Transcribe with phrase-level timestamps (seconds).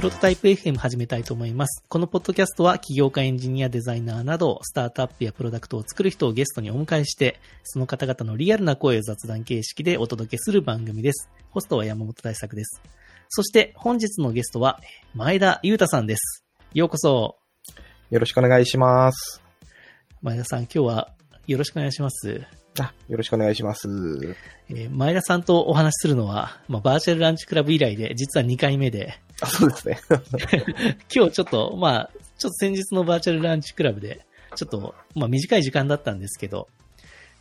[0.00, 1.84] プロトタイプ FM 始めたいと思います。
[1.86, 11.28] このポッドキャストは起業家エンジニアデザイナーなど、スタートアップやプロダクトを作る人をゲストにお迎えして、その方々のリアルな声を雑談形式でお届けする番組です。
[11.50, 12.80] ホストは山本大作です。
[13.28, 14.80] そして本日のゲストは
[15.14, 16.46] 前田裕太さんです。
[16.72, 17.36] ようこそ。
[18.08, 19.42] よろしくお願いします。
[20.22, 21.10] 前田さん、今日は
[21.46, 22.40] よろしくお願いします。
[22.80, 23.88] あ、よろしくお願いします。
[24.68, 30.00] えー前田さんとお話しするのは、まあ、バーチャルランチクラブ以来で、実は2回目で、あ、そうですね。
[31.14, 34.24] 今日ちょっと、まあ、ちょっと先日のバーチャルランチクラブで、
[34.56, 36.68] ちょっと、まあ短い時間だったんですけど、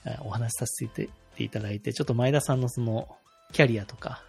[0.06, 3.08] あお話しさせていただいて、ちょっと前田さんのその、
[3.52, 4.24] キャリアとか、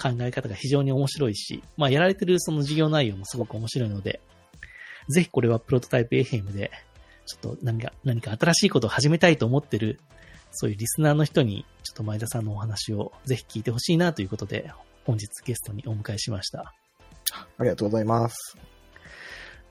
[0.00, 4.20] 考え方が非常に面白いし、まあやられてるその事業内容もすごく面白いので、
[5.08, 6.70] ぜひこれはプロトタイプ FM で、
[7.26, 10.00] ちょっと何か、何か新しいことを始めたいと思ってる、
[10.52, 14.70] そういうリスナーの人に、ちょっと前田さんのお話をぜひ聞いてほしいなということで、
[15.04, 16.72] 本日ゲストにお迎えしました。
[17.58, 18.56] ありがとうございます。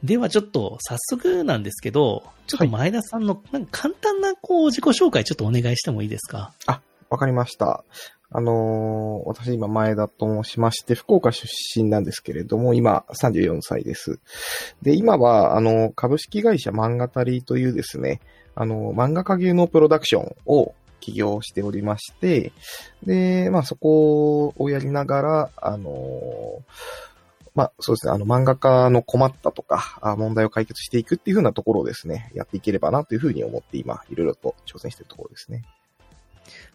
[0.04, 6.54] ではちょっと早速なんですけど、ちょっと前田さんのなんか簡単なこう自己紹介ちょっとお願いしてもいいですか？
[7.10, 7.84] わかりました。
[8.34, 14.20] あのー私今前田と申しまして、福岡出身なんですけれども、今34歳です。
[14.82, 18.20] で、今は、あの、株式会社漫画たりというですね、
[18.56, 22.52] あの、漫画家芸能プロダクションを起業しておりまして、
[23.04, 27.12] で、まあそこをやりながら、あのー
[27.54, 35.64] まあそうですね、あの漫画家の困ったとか、あ問題を解決していくっていう風なところをですね、やっていければなというふうに思って今、いろいろと挑戦しているところですね。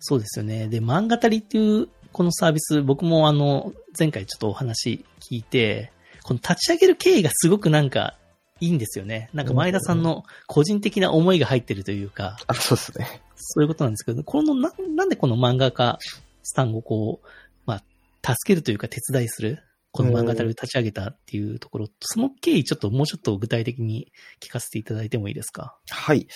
[0.01, 0.69] そうですよね。
[0.69, 8.17] で、漫画たりっていうこのサービス、僕もあの、前回ちょっとお話聞いて、この立ち上げる経緯がすごくなんか
[8.61, 9.29] いいんですよね。
[9.35, 13.23] なんか前田さんの個人的な思いが入ってるというか、あ、そうですね。
[13.37, 15.99] そういうことなんですけど、このな、なんでこの漫画家
[16.43, 17.27] さんをこう、
[17.67, 19.63] まあ、助けるというか手伝いする、
[19.97, 25.77] この漫画たりを立ち上げたっていうところ、その経緯ちょっともうちょっと具体的に聞かせていただいてもいいですか？
[25.91, 26.29] はい。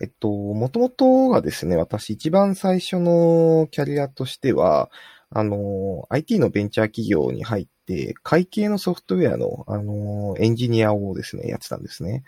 [0.00, 4.90] えっと、もともとがですね、私一番最初のキャリアとしては、
[5.30, 12.24] あの、IT のベンチャー企業に入って、会計のソフトウェアの、あの、エンジニアをですね、やってたんですね。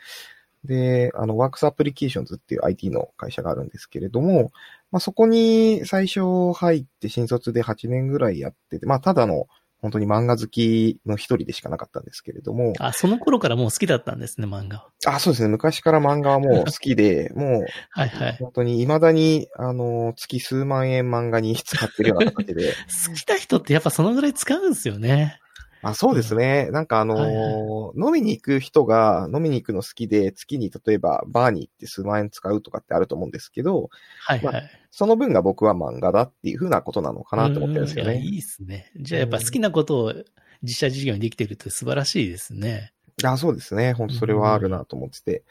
[0.64, 4.50] で、あの、ワークスアプリケーションズっていう IT の会社があるんですけれども、
[4.90, 9.46] まあ、そこに最初入って新卒で8年ぐらいやってて、まあ、ただの
[9.80, 14.88] 本当に漫画好きの一人でしかなかったんですけれども、あ、その頃からもう好きだったんですね、漫画は。
[15.06, 15.48] あ、そうですね。
[15.48, 18.36] 昔から漫画はもう好きで、もう はいはい。
[18.38, 22.72] 本当に未だに、あの、月数万円漫画に使ってるような形で。
[23.06, 25.40] 好きな人ってやっぱそのぐらい使うんですよね。
[25.82, 26.70] あそうですね。
[26.70, 33.88] なんかあのーはい飲みに行く人が飲みに行くの好きで、月に例えばバーに行って数万円使うとかってあると思うんですけど、
[34.20, 34.70] はいはい。
[34.90, 38.20] その分が僕は漫画だっていうふうなことなのかなと思ってるんですよね。
[38.20, 38.92] いいですね。
[38.96, 40.14] じゃあやっぱ好きなことを
[40.62, 42.92] 自社事業にできてるって素晴らしいですね。
[43.26, 43.92] あ、そうですね。
[43.92, 45.44] 本当それはあるなと思ってて。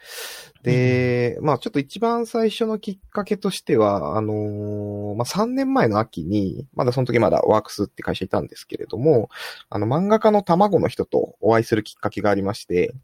[0.62, 9.28] で、まあちょっと一番最初のきっかけとしては、あのーまあ3年前の秋に、まだその時まだワークスって会社いたんですけれども、
[9.70, 12.94] あの漫画家の卵の人とお会いするきっかけがありまして、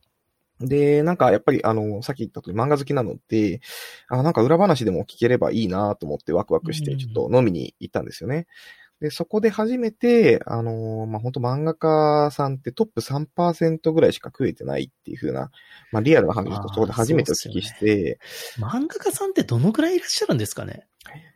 [0.61, 3.61] で、なんかやっぱりあの、さっき言った通り漫画好きなので、
[4.09, 8.47] あ、なんか裏話でも聞ければいいなと思ってワクワクしてちょっと飲みに行ったんですよね。
[9.05, 15.51] で、そこで初めて、あのーまあ、本当漫画家さんってトップ3%ぐらいしか食えてないっていう風な、
[15.93, 18.19] まあ、リアルな話とそこで初めてお聞きして、
[18.57, 20.87] 漫画家さんってどのぐらいいらっしゃるんですかね？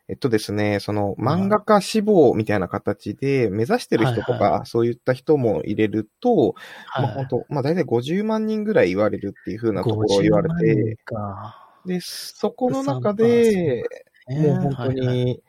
[0.08, 6.54] えっとですね、その漫画家志望みたいな形で目指してる人とはいか、そういった人も入れると、
[6.86, 7.02] はい。
[7.02, 10.52] まあ本当、まあ大体50万人ぐらい言われるっていう風なところを言われ50
[11.12, 11.52] 万
[11.84, 11.92] て。
[11.92, 13.84] で、そこの中で、
[14.30, 15.42] もう本当に、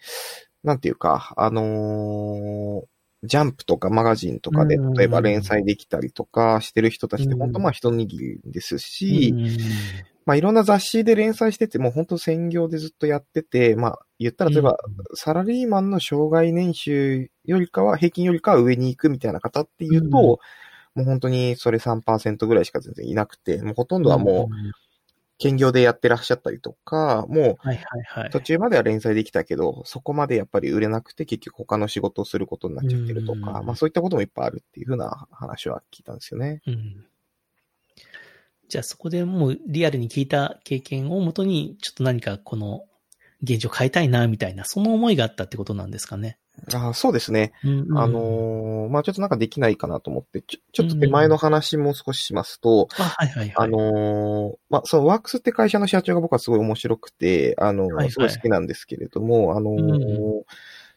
[0.63, 4.93] なんていうか、あのージャンプとかマガジンとかで、うん。
[4.93, 7.39] 例えば連載できたりとかしてる人たちってうん。
[7.39, 9.47] 本当まあ一握りですし、うん。
[10.25, 14.77] まあいろんな雑誌で連載してても本当専業でずっとやってて、まあ言ったら例えば、
[15.15, 20.13] サラリーマンの障害年収よりかは、平均よりかは上に行くみたいな方っていうと、うん。
[20.13, 20.37] も
[20.97, 24.71] う本当にそれ3%ぐらいしか全然いなくて、もうほとんどはもう、ん
[25.39, 27.57] 兼業でやってらっしゃったりとか、も。
[28.27, 36.61] う途中までは連載できたけど、そこまでやっぱり売れなくて結局他の仕事をすることになっちゃってるとか、うんまあそういったこともいっぱいあるっていうふうな話は聞いたんですよね。
[36.67, 37.05] うん
[38.67, 42.85] じゃあそこでもうリアルに聞いた経験をもとに、ちょっと何かこの
[43.41, 46.37] 現状変えたいな、みたいな、その思いがあったってことなんですかね。
[46.73, 47.53] あそうですね。
[47.63, 47.97] うんうん。
[47.97, 53.53] あのーまあちょっとなんかできないかなと思って、ちょちょっと手前の話も少ししますと、あ、はいはいはい。
[53.55, 58.11] あのーまあ、そのワークスって会社の社長が僕はすごい面白くて、あのーはいはい。
[58.11, 60.43] すごい好きなんですけれども、あのーうん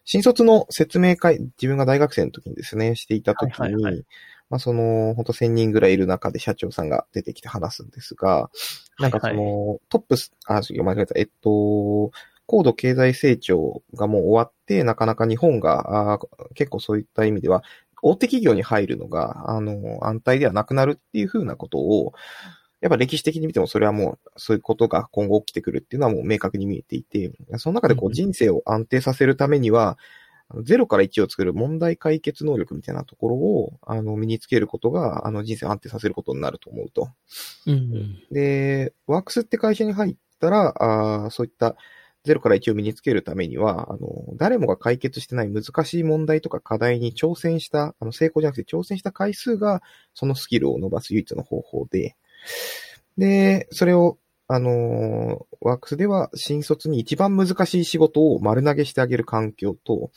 [0.04, 4.04] 新卒の説明会、自分が大学生の時にですね、していた時に、はいはいはい。
[4.50, 8.50] まあその、本当1000人ぐらいいる中で社長さんが出てきて話すんですが、
[8.98, 12.10] なんかその、はいはトップス、あ、間違えた、えっと、
[12.52, 16.20] 高度経済成長がもう終わって、なかなか日本が、
[16.54, 17.62] 結構そういった意味では、
[18.02, 22.12] 大手企業に入るのが、あの、安泰ではなくなるっていうふうなことを、
[22.82, 29.96] やっぱ歴史的に見てもそれはもう、そういうことが今後起きてくるっていうのはもう明確に見えていて、その中でこううん人生を安定させるためには、
[30.50, 37.08] あの0から1を作る問題解決能力みたいなところを、あの、身につけることが、あの、人生を安定させることになると思うと。
[37.66, 38.22] うんうん。
[38.30, 41.76] で、ワークスって会社に入ったら、あーそういった
[42.26, 49.82] 0から1を身につけるためには、あの、誰もが解決してない難しい問題とか課題に挑戦した、あの、成功じゃなくて挑戦した回数が、
[50.14, 52.16] そのスキルを伸ばす唯一の方法で、
[53.18, 60.10] で、それを、あのワークスでは新卒に一番難しい仕事を丸投げしてあげる環境と、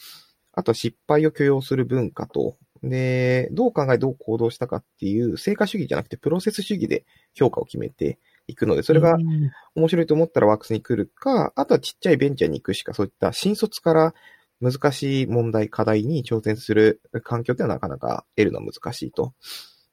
[0.52, 14.14] あとは失敗を許容する文化と、で、どう考えどう行動したかっていう成果主義じゃなくてプロセス主義で評価を決めていくので、それがうん面白いと思ったらワークスに来るか、あとはちっちゃいベンチャーに行くしか、そういった新卒から
[14.62, 19.34] 難しい問題、課題に挑戦する環境ってのはなかなか得るのは難しいと。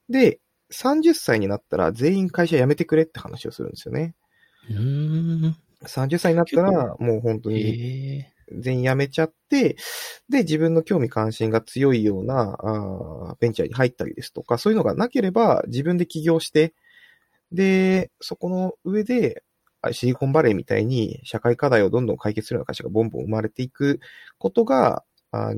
[0.08, 0.40] で、
[0.72, 4.14] 30歳になったら全員会社辞めてくれって話をするんですよね。
[4.70, 5.56] うーん。
[5.84, 8.24] 30歳になったら、もう本当に。
[8.58, 9.76] 全員辞めちゃって、
[10.28, 16.74] で、自分の興味関心が強いような、あーベンチャーに入ったりですとか、そういうのがなければ、自分で起業して、
[17.52, 19.42] で、そこの上で、
[19.92, 24.00] シリコンバレーみたいに社会課題をどんどん解決するような会社がボンボン生まれていく
[24.38, 25.04] ことが、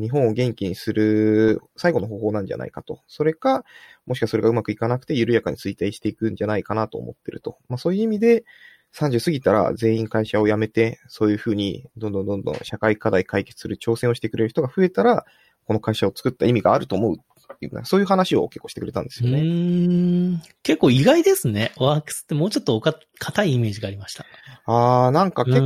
[0.00, 3.00] 日本を元気にする最後の方法なんじゃないかと。
[3.08, 3.64] それか、
[4.06, 7.58] もしかそれがうまくいかなくて緩やかに衰退していくんじゃないかなと思ってると。
[7.68, 8.44] まあそういう意味で、
[8.92, 15.24] 30過ぎたら全員会社を辞めて、そういうふうにどんどんどんどん社会課題解決する挑戦をしてくれる人が増えたら、
[15.64, 20.42] この会社を作った意味があると思うっていうねそういう話を結構してくれたんですうよね。
[20.62, 21.72] 結構意外ですね。
[21.76, 24.24] ワークスってもうちょっとおか硬いイメージがありました。
[24.66, 25.62] あー、なんか結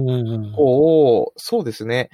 [0.55, 2.11] 構、そうですね。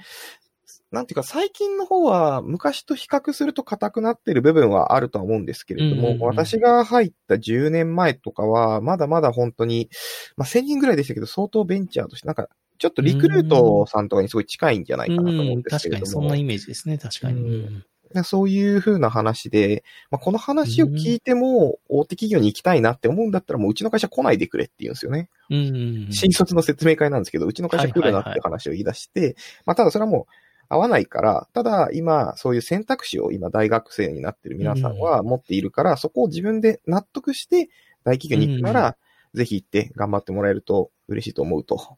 [0.91, 9.89] なんていうか、最近の方は昔と比較すると硬くなってる部分はあるとは思うんですけれども、うんうんうん私が入った10年前とかは、まだまだ本当に、
[10.37, 15.99] まあ、1000人ぐらいでしたけど、相当ベンチャーとして、なんか、ちょっとリクルートさんとかにすごい近いんじゃないかなと思うんですけれども。
[15.99, 16.97] 確かにそんなイメージですね。
[16.97, 17.41] 確かに。
[17.41, 17.85] うん
[18.23, 25.29] そういう風な話で、まあ、この話を聞いても、大手企業に行きたいなって思うんだったら、もううちの会社来ないでくれって言うんですよね。
[25.49, 25.79] うんうんう
[26.09, 26.11] ん。
[26.11, 29.35] 新卒の説明会なんですけど、うちの会社来るなって話を言い出して、
[29.65, 30.33] まあ、ただそれはもう
[30.69, 37.69] 合わないから、ただ今、そういう選択肢を今大学生になってる皆さんは持っているから、そこを自分で納得して、
[38.03, 38.97] 大企業に行くなら、
[39.33, 41.97] ぜひ行って頑張ってもらえると嬉しいと思うと。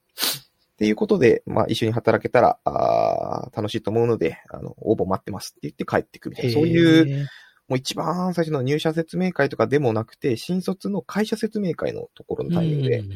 [0.78, 6.54] っていうことで、まあ一緒に働けたら、あー楽しいと思うので、あの、応募待ってますって言って帰ってくるみたいな。
[6.54, 7.28] そういう、う。
[7.68, 13.16] もう一番最初の入社説明会とかでもなくて、新卒の会社説明会のところのタイミングで、うんま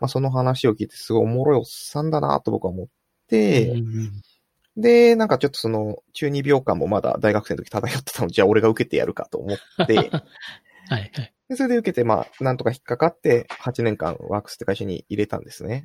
[0.00, 2.86] あその話を聞いてすごいおもろいおっさんだなと僕は思っ
[3.28, 3.80] て、
[4.76, 10.10] で、なんかちょっとその中二病感もまだ大学生の時漂ってたので、じゃあ俺が受けてやるかと思って、 はい
[10.88, 11.34] はい。
[11.48, 15.84] でそれで受けて、まあ、なんとか引っかかって、8年間ワークスって会社に入れたんですね。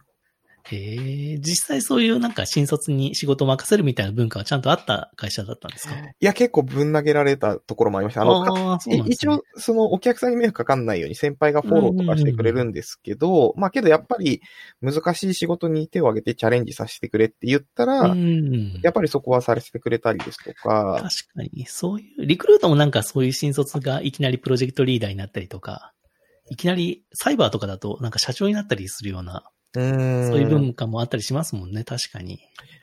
[0.72, 5.96] へえ、実際そういうなんか新卒に仕事を任せるみたいな文化がちゃんとあった会社だったんですか？
[5.96, 8.22] いや、結構ぶん投げられたところもありました。
[8.22, 9.03] あの、あね。
[9.08, 14.41] 一応、そのお客さんに迷惑かかんないように先輩がフォローとかしてくれるんですけど、まあけどやっぱり
[14.82, 18.79] 難しい仕事に手を挙げてチャレンジさせてくれって言ったら、うん。
[18.82, 25.91] やっぱりそこはさせてくれたりですとか、確かに、そういう、リクルートもなんかそういう新卒がいきなりプロジェクトリーダーになったりとか、
[26.50, 29.43] いきなりサイバーとかだとなんか社長になったりするような、
[29.75, 30.32] うーん。
[30.32, 32.36] そういう文化もあったりしますもんね、確かに。
[32.36, 32.39] い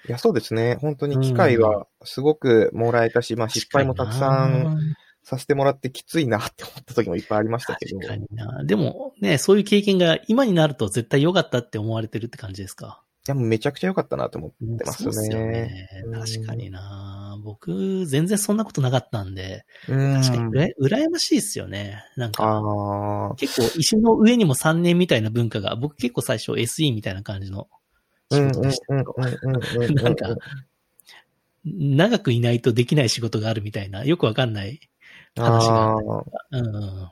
[0.09, 0.77] や、そうですね。
[0.81, 7.99] 本当に機会はすごくもらえたし、まあ失敗もたくさんさせてもらってきついなって思った時もいっぱいありましたけど。
[8.01, 8.65] 確かにな。
[8.65, 13.03] でもね、そういう経験が今になると絶対良かったって思われてるって感じですか？
[13.07, 15.47] いや、もうめちゃくちゃ良かったなと思ってますそうっすよね。
[15.47, 16.21] ねうん。
[16.21, 17.39] 確かにな。
[17.43, 20.21] 僕、全然そんなことなかったんで、うん。
[20.21, 22.05] 確かにうら羨ましいですよね。
[22.17, 23.35] なんか。
[23.37, 27.69] 結構石の上にも3年みたいな文化が、僕結構最初 SE みたいな感じの
[28.31, 30.37] 仕事でしたなんか、
[31.65, 34.81] 長くいないとできない仕事があるみたいな、よくわかんない
[35.37, 37.11] 話があうん。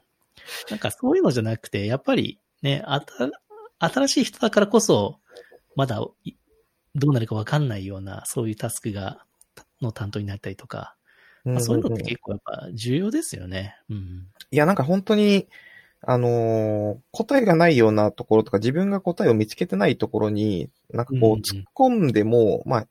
[0.70, 3.30] なんかそういうのじゃなくて、やっぱりね、あた、
[3.78, 5.18] 新しい人だからこそ、
[5.78, 6.32] まだい
[6.96, 9.24] どうなるかわかんないような、そういうタスクが、
[9.80, 13.76] の担当になったりとか、ーまあ、そういうのっんんて結構やっぱ重要ですよね。
[13.88, 14.26] うん。
[14.50, 15.46] いや、なんか本当に、
[16.02, 22.86] あのー答えがないようなところとか、自分が答えを見つけてないところに、なんかこう、うんうん突っ込んでも、まあ、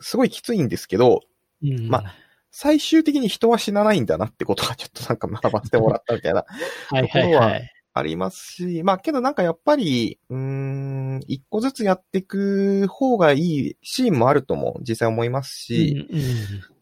[0.00, 1.20] すごいきついんですけど、
[1.62, 2.02] うん、ま
[2.50, 6.46] 最終的に人は死なないんだなってことがちょっとなんか学ばせてもらったみたいな
[6.88, 7.81] はいはいはい。
[7.94, 16.24] ありますし、まあけどなんかやっぱり、うーん、一個ずつやっていく方がいいシーンもあるとも実際思いますし、うんうん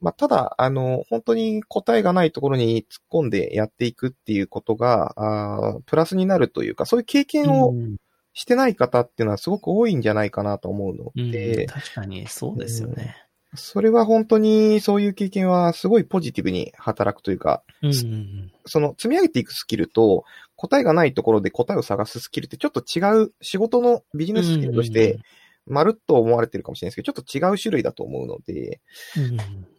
[0.00, 7.96] まあただ、あの、本当に答えがないところに突っ込んでやっていくっていうことが、あープラスになるというか、そういう経験をうん
[8.32, 13.16] してない方っていうのはすごく多いんじゃないかなと思うのうんで、確かにそうですよね。
[13.54, 18.52] それは本当にそういう経験はすごいポジティブに働くというか、うんうん。
[18.64, 20.24] その積み上げていくスキルと
[20.60, 25.18] 答えがないところで答えを探すスキルってちょっと違う仕事のビジネススキルとして、
[25.66, 28.82] まるっと思われてるかもしれないですけど、ちょっと違う種類だと思うので、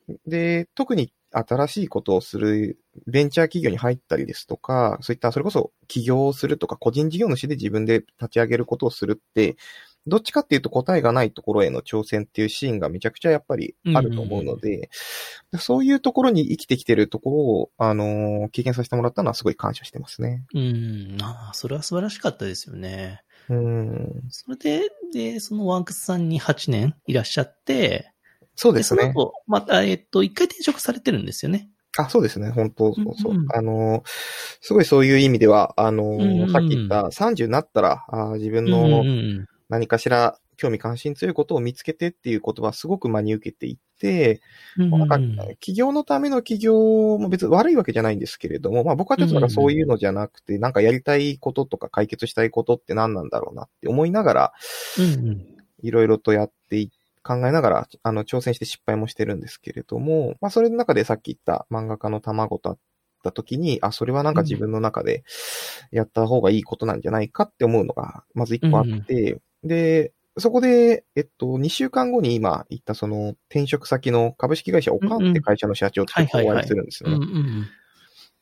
[0.08, 0.20] うん。
[0.26, 9.58] で、特に新しいことをするベンチャー企業に入ったりですとか、そういったそれこそ起業をするとか、個人事業主で自分で立ち上げることをするって、
[10.08, 14.89] どっちかっていうと答えがないところへの挑戦っていうシーンがめちゃくちゃやっぱりあると思うので、
[15.60, 20.43] そういうところに生きてきてるところを、あのー経験させてもらったのはすごい感謝してますね。
[20.53, 21.17] うん。
[21.22, 23.22] ああ、それは素晴らしかったですよね。
[23.50, 24.24] うん。
[24.29, 28.12] それで、で、そのワンクスさんに8年いらっしゃって、
[28.55, 29.01] そうですね。
[29.01, 31.70] その後、また、えっと、一回転職されてるんですよね。
[31.98, 32.50] あ、そうですね。
[32.51, 33.34] 本当そうそう。
[33.34, 34.01] うんうんあのー、
[34.62, 44.42] すごいそういう意味では、あのーうんうんさっき言った30になったら、あー自分の、うんうん何かしら興味関心強いことを見つけてっていう言葉はすごく真に受けていて、
[45.62, 54.54] 企業のための企業も別に悪いわけじゃないんですけれども、まあ僕はちょっとなんかそういうのじゃなくて、なんかやりたいこととか解決したいことって何なんだろうなって思いながら、
[55.00, 55.48] うんうん。
[55.82, 56.92] いろいろとやってい
[57.24, 62.78] 考えながら、あの、挑戦して失敗もしてるんですけれども、まあそれの中でさっき言った漫画家の卵だっ
[63.24, 65.24] た時に、あ、それはなんか自分の中で
[65.92, 77.25] やった方がいいことなんじゃないかって思うのが、まず一個あって、で、そこで、えっと、2週間後に今言ったその転職先の株式会社オカンって会社の社長とお会いするんですよね。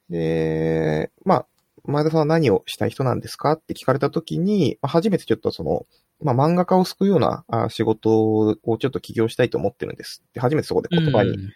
[0.10, 1.46] で、まあ、
[1.86, 5.86] 前田さんは何をしたい人なんですかって聞かれたときに、まあ初めてちょっとその、
[6.22, 11.54] まあ漫画家を救うようなあ仕事をちょっと起業したいと思ってるんですって初めてそこで言葉にうん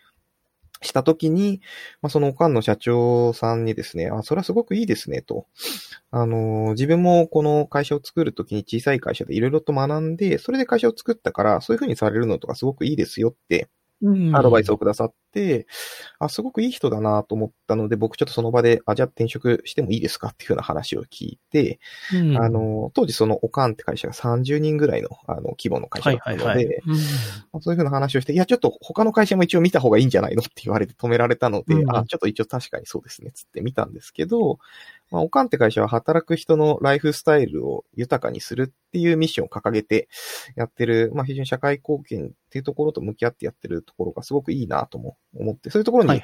[0.84, 1.62] したときに、
[2.02, 5.48] まあそのおかんの社長さんにですね、あ、それはすごくいいですねと。
[6.12, 13.70] あの、自分もこの会社を作るときに小さい会社でいろいろと学んで、それで会社を作ったから、そういうふうにされるのとかすごくいいですよって
[14.33, 15.65] アドバイスをくださって、
[16.19, 21.79] あ、すごくいい人だなと思ったので、僕ちょっとその場で、あ、じゃあ転職してもいいですかっていうふうな話を聞いて、
[22.13, 22.38] うん。
[22.38, 26.81] あの、当時そのオカンって会社が30人ぐらいの、あの、規模の会社はいだったので、はいはい。
[26.86, 26.95] うん。
[26.95, 27.00] ま
[27.53, 31.95] あそういうふうな話をして、いや、ちょっと他の会社も一応見た方がいいんじゃないのって言われて止められたので、うん。
[31.95, 34.60] あ、ちょっと一応確かにそうですね、つって見たんですけど、
[35.13, 40.10] まあ、オカンって会社は働く人のライフスタイルを豊かにするっていうミッションを掲げて
[40.55, 46.24] やってる、まあ、非常に社会貢献っていうところと向き合ってやってるところがすごくいいなとも思って、そういうところはいに。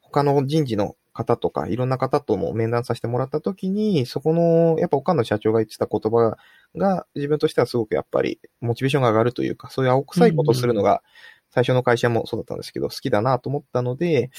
[0.00, 6.38] 他の人事の方とか、いろんな方とも面談させてもらったときに、そこの、やっぱ他の社長が言ってた言葉
[6.74, 11.02] が、自分としてはすごくやっぱり、モチベーションが上がるというか、そういう青臭いことをするのが、
[11.50, 14.30] 最初の会社もそうだったんですけど、好きだなと思ったので、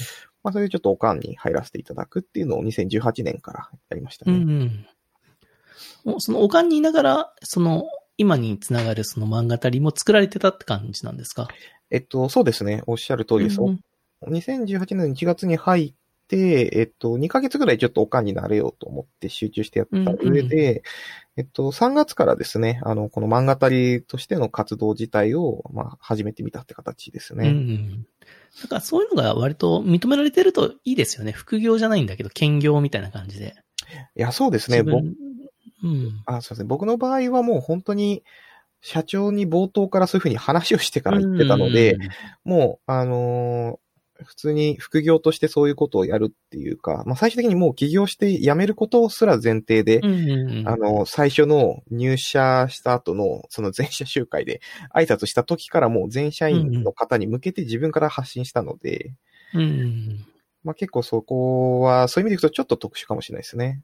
[0.43, 4.37] まあ、そういうちょっとおかんに入らせていただくっていうのを2018年からやりましたね。
[4.37, 4.85] うん
[6.05, 6.19] うん。
[6.19, 7.85] そのおかんにいながら、その、
[8.17, 11.47] 今につながるその漫画たりも作られてたって感じなんですか？
[11.91, 12.81] えっと、そうですね。
[12.87, 13.61] おっしゃる通りです。
[13.61, 13.79] うん
[14.25, 15.93] 2018年1月に入っ
[16.27, 20.81] て、えっと、2ヶ月ぐらいちょっとおかんになれようと思って集中してやった上で、
[21.35, 27.51] えっと、3月からですね、あの、この漫画たりとしての活動自体を、まあ、始めてみたって形ですうんうね。
[27.51, 28.07] ん。
[28.61, 31.31] だからそういうのが割と認められてるといいですよね。
[31.31, 33.55] 副業じゃないんだけど、兼業みたいな感じで。
[34.15, 34.83] いや、そうですね。
[34.83, 34.95] 僕、
[35.83, 36.21] うん。
[36.25, 36.67] あ、すいません。
[36.67, 38.23] 僕の場合はもう本当に、
[38.81, 42.09] 社長に冒頭からそういうふうに話をしてから言ってたので、うん
[42.43, 43.86] もう、あのー
[44.23, 54.61] 普通に副業としてそういうことをやるっていうか、まあ最終的にもう起業して辞めることすら前提で、うんうんうんあの、最初の入社した後の、その全社集会で
[54.93, 59.13] 挨拶した時からもう全社員の方に向けて自分から発信したので、
[59.53, 60.25] うんうん。
[60.63, 63.83] まあ結構そこは、そういう意味でいくとちょっと特殊かもしれないですね。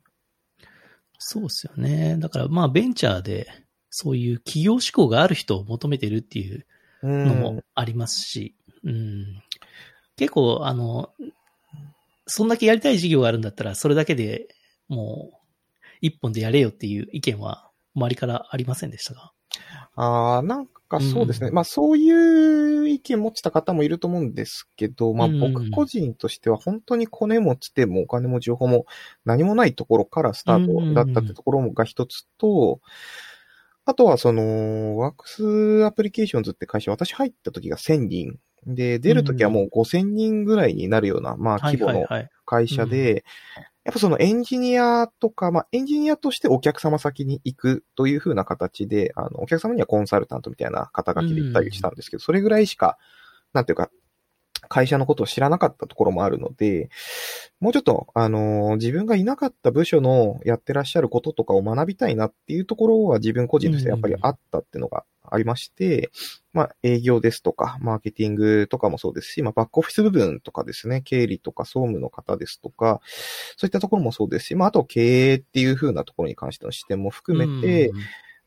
[1.17, 2.17] そうですよね。
[2.19, 3.47] だからまあベンチャーで
[3.89, 6.65] そういう企業志向がある人を求めてるっていう
[7.03, 7.63] うのもん。
[7.75, 9.41] ありますし、うん、
[10.15, 11.09] 結構あの、
[12.25, 14.47] そんだけやりたい事業があるんだったらそれだけで
[14.87, 15.37] もう
[16.01, 19.31] 一本でやれよっていう意見は周りからありませんでしたが。
[19.95, 21.49] ああ、なんかそうですね。
[21.49, 28.85] うんまあそういう意見持ってた方もいると思うんですけど、まあうん僕個人としては本当にコネもつてもお金も情報も
[29.25, 32.79] 何もないところからスタートだったってところが一つと、
[33.85, 42.05] あとはその、ワークスアプリケーションズって会社、私入った時が1000人で、出るときはもう5000人ぐらいになるような、まあ規模の。
[42.45, 43.23] 会社で、
[43.85, 52.97] やっぱそのエンジニアとか、まあエンジニアとしてお客様先に行くという風な形で、あの、お客様にはコンサルタントみたいな肩書きで行ったりしたんですけど、それぐらいしか、
[53.53, 53.89] なんていうか、
[54.69, 56.89] 会社のことを知らなかったところもあるので、
[57.59, 66.11] もうちょっと、あのー自分がいなかった部署のやってらっしゃることとかを学びたいなっていうところは自分個人としてやっぱりあったっていうのがありまして、
[66.53, 73.01] まあ営業ですとか、マーケティングとかもそうですし、まあバックオフィス部分とかですね、経理とか総務の方ですとか、
[73.57, 77.97] そういったところもそうですし、まああと経営っていう風なところに関しての視点も含めて、うん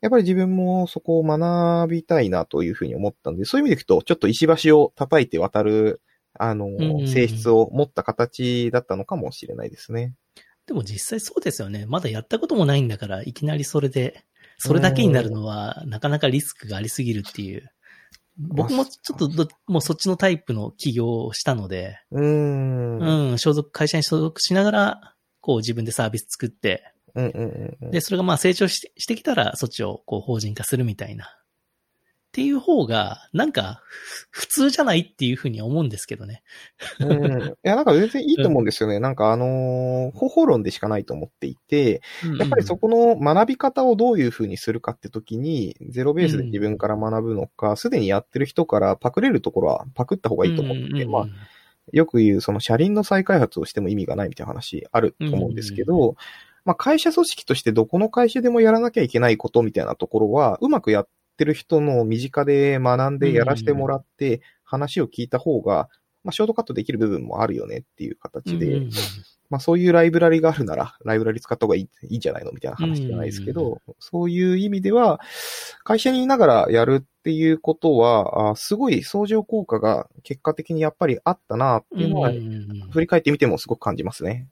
[0.03, 6.01] やっぱり自分もそこを学びたいなというふうに思ったんで、そういう意味でいくと、ちょっと石橋を叩いて渡る、
[6.39, 10.15] あの、ん性質を持った形だったのかもしれないですね。
[10.67, 11.87] でも実際そうですよね。
[11.87, 14.25] まだやったこともないんだから、いきなりそれで、
[14.59, 17.71] それだけになるのは、なかなかリスクがありすぎるっていう。
[18.39, 22.99] 僕もちょっとど、もうそっちのタイプの起業をしたので、うーん。
[22.99, 27.91] うんうん、所属、会社に所属しながら、こう自分でサービス作って、うんうんうん。
[27.91, 31.27] で、それがまあ成長してしてきたら、そっちをこう法人化するみたいな。
[32.37, 33.81] っていう方が、なんか、
[34.31, 36.43] ふ普通じゃないっていうふうには思うんですけどね。
[37.01, 37.43] うん。
[37.43, 39.01] いや、なんか全然いいと思うんですよね。
[39.01, 42.03] なんかあのー方法論でしかないと思っていて、
[42.39, 51.27] やっぱりそこの学び方をどういうふうにするかって時に、ゼロベースで自分から学ぶのか、すでにやってる人からパクれるところはパクった方がいいと思ってて、まあ、
[51.91, 56.17] よく言う、その車輪の再開発をしても意味がないみたいな話あると思うんですけど、
[56.67, 65.89] まあ会社組織としてどこの会社でもやらなきゃいけないことみたいなところは、うまくやってる人の身近で学んでやらせてもらって、話を聞いた方が、
[66.25, 68.83] まあショートカットできる部分もあるよねっていう形で、
[69.49, 75.21] まあそういうライブラリがあるなら、ライブラリ使った方がいいいいんじゃないのみたいな話じゃないですけど、そういう意味では、
[75.85, 82.33] 会社にいながらやるっていうことは、あすごい相乗効果が結果的にやっぱりあったなっていうのは、
[82.91, 84.49] 振り返ってみてもすごく感じますね。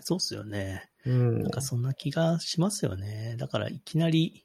[0.00, 0.90] そうっすよね。
[1.06, 1.50] うんなん。
[1.50, 3.36] かそんな気がしますよね。
[3.38, 4.44] だからいきなり、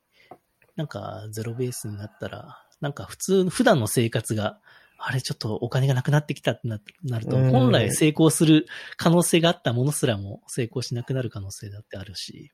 [0.76, 4.60] なんかゼロベースになったら、なんか普通、普段の生活が、
[4.98, 8.66] あれちょっとお金がなくなってきたってななると、うん本来成功する
[8.98, 12.52] 可能性があったものすらも成功しなくなる可能性だってあるし、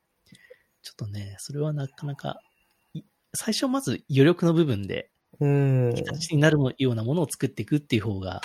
[0.81, 2.39] ちょっとね、それはなかなか、
[2.93, 3.03] い
[3.33, 5.95] 最初まず余力の部分で、うん。
[5.95, 8.41] 形になるようなものを作っていくっていう方が、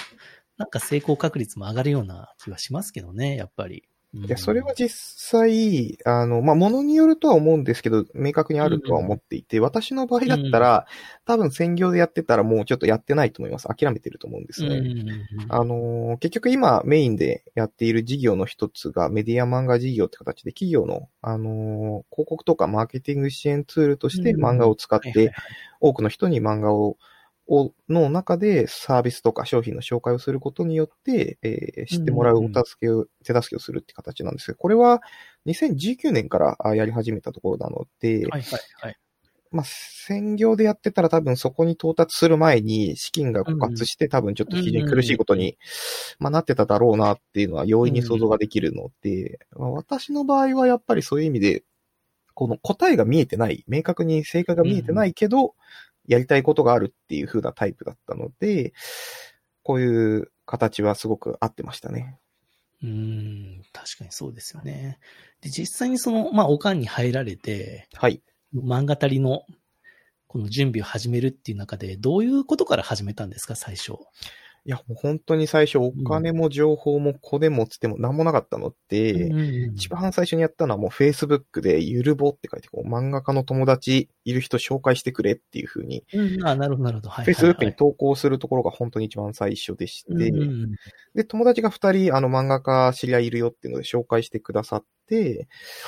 [0.56, 3.88] なんか成功確率も上がるような気はしますけどね、やっぱり。
[4.16, 4.26] うん。
[4.26, 10.86] いや、それは実際、あの、まあ、ものによるとは思うんですけど、明確にあるとは思っていて、私の場合だったら、
[11.24, 13.68] 多分専業でやってたらもうちょっとやってないと思います。
[13.68, 14.76] 諦めてると思うんですね。
[15.48, 25.32] あのー結局今メインでやっている事業の一つがメディア漫画事業って形で企業の、あのー広告とかマーケティング支援ツールとして漫画を使って
[25.80, 26.96] 多くの人に漫画を、
[27.48, 35.00] をの中でサービスとか商品の紹介をすることによって、えー知ってもらうお助けを、手助けをするって形なんですけど、これは
[35.46, 38.96] 2019年からあやり始めたところなので、はいはいはい。
[39.52, 45.56] まあ、専業でやってたら多分そこに到達する前に資金が枯渇して多分ちょっと非常に苦しいことに、
[46.18, 51.62] まあ、なってただろうなっていうのは容易に想像ができるので、まあ私の場合はやっぱりそういう意味で、
[52.34, 55.54] この答えが見えてない、明確に正解が見えてないけど、
[56.08, 58.72] やりたいことがあるっていう風なタイプだったので、
[59.62, 62.18] こういう形はすごく合ってましたね。
[62.82, 64.98] うーん、確かにそうですよね。
[65.40, 68.22] で、実際にその、まあ、おかんに入られて、はい。
[68.54, 69.42] 漫画たりの、
[70.28, 73.94] この準備を始めるっていう中で、どういうことから始めたんですか、最初？
[74.66, 79.30] いや、もう本当に最初お金も情報もコネもつっても何もなかったので、
[79.76, 87.10] 一番最初にやったのはもう Facebook でゆるぼって書いて、こう漫画家の友達いる人紹介してくれっていう風に、うん、あ、なるほど、なるほど。
[87.10, 87.26] はい。
[87.26, 90.70] Facebook に投稿するところが本当に一番最初でして、うんうん
[91.14, 95.22] で、友達が二人あの漫画家知り合いいるよっていうので紹介してくださって、はい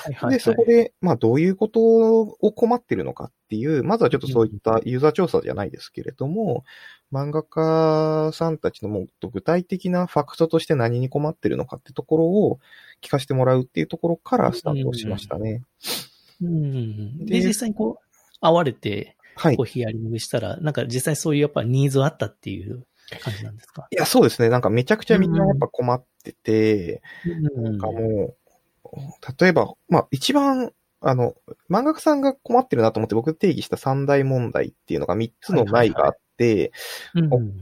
[0.05, 6.63] はいはいで、そこで、まあどういうことを困ってるのかっていう、まずはちょっとそういったユーザー調査じゃないですけれども、
[7.11, 12.59] 漫画家さんたちのもっと具体的なファクトとして何に困ってるのかってところを
[13.01, 15.63] 聞かせてもらうっていうところからスタートをしましたね。
[16.41, 18.03] うんうんうんでで、実際にこう、
[18.39, 19.65] 会われて、はいこう。
[19.65, 22.85] ヒアリングしたら、なんか実際そういうやっぱニーズはあったっていう
[23.21, 23.87] 感じなんですか？
[23.91, 24.49] いや、そうですね。
[24.49, 27.01] なんかめちゃくちゃみんなやっぱ困ってて、
[27.55, 28.35] ななんかもう、
[29.39, 30.71] 例えば、まあ一番、
[31.01, 31.33] あの、
[31.69, 36.71] 漫画家さんが困ってるなと思って僕定義した三大問題っていうのが3つのないがあって、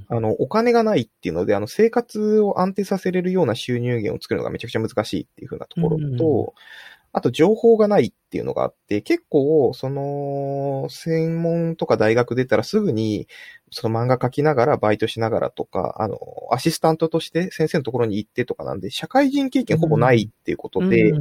[0.09, 13.27] あの、お金がないっていうので、あの、生活を安定させれるような収入源を作るのがめちゃくちゃ難しいっていう風なところと、うんあと情報がないっていうのがあって、結構、その、専門とか大学出たらすぐに、
[13.71, 16.17] その漫画描きながら、バイトしながらとか、あの、
[16.51, 21.13] アシスタントとして先生のところに行ってとかなんで、社会人経験ほぼないっていうことで、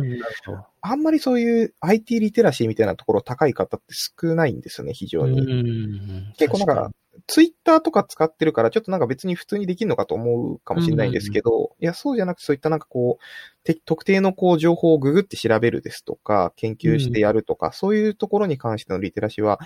[0.81, 5.41] あんまりそういう IT リテラシーみたいなところ高い方って少ないんですよね、非常に。
[5.41, 6.91] うん結構なんか、
[7.27, 19.59] ツイッターとか使ってるから、ちょっとなんか別に普通にできるのかと思うかもしれないんですけど、いや、そうじゃなくてそういったなんかこう、て特定のこう情報をググって調べるですとか、研究してやるとか、そういうところに関してのリテラシーは、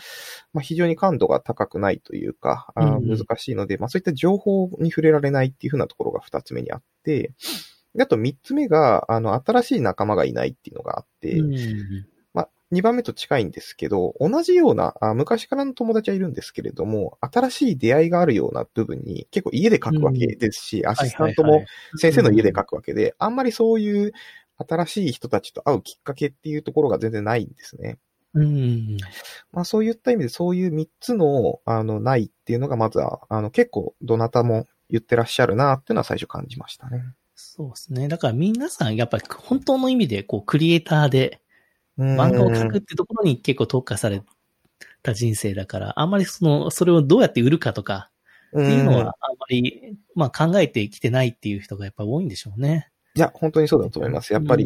[0.53, 7.33] まあ非常に感度が高くないというか、あ難しいので、まあそういった情報に触れられないっていうふうなところが二つ目にあって、
[7.95, 11.55] であと三つ目が、あの、新しい仲間がいないっていうのがあって、うん
[12.33, 21.65] まあ、2番目と近いんですけど、同じようなあ、昔からの友達はいるんですけれども、新しい出会いがあるような部分に結構家で書くわけですし、アシスタントも
[21.97, 24.13] 先生の家で書くわけで、あんまりそういう
[24.69, 27.99] 新しい人たちと会うきっかけっていうところが全然ないんですね。
[28.35, 28.97] うん。
[29.53, 37.03] まあそういった意味でそういう3つの、あの、ないっていうのがまずは、あの、結構どなたも言ってらっしゃるなっていうのは最初感じましたね。
[37.35, 38.09] そうですね。
[38.09, 41.41] だから皆さん、やっぱり本当の意味で、こう、クリエイターで
[41.99, 44.23] 漫画を描くってところに結構特化され
[45.03, 48.11] た人生だから、あんまりその、それをどうやって売るかとかっ
[48.51, 52.90] っていうのは、あんまり、まあ考えてきてないっていう人がやっぱ多いんでしょうね。
[53.15, 54.33] いや、本当にそうだと思います。
[54.33, 54.65] やっぱり、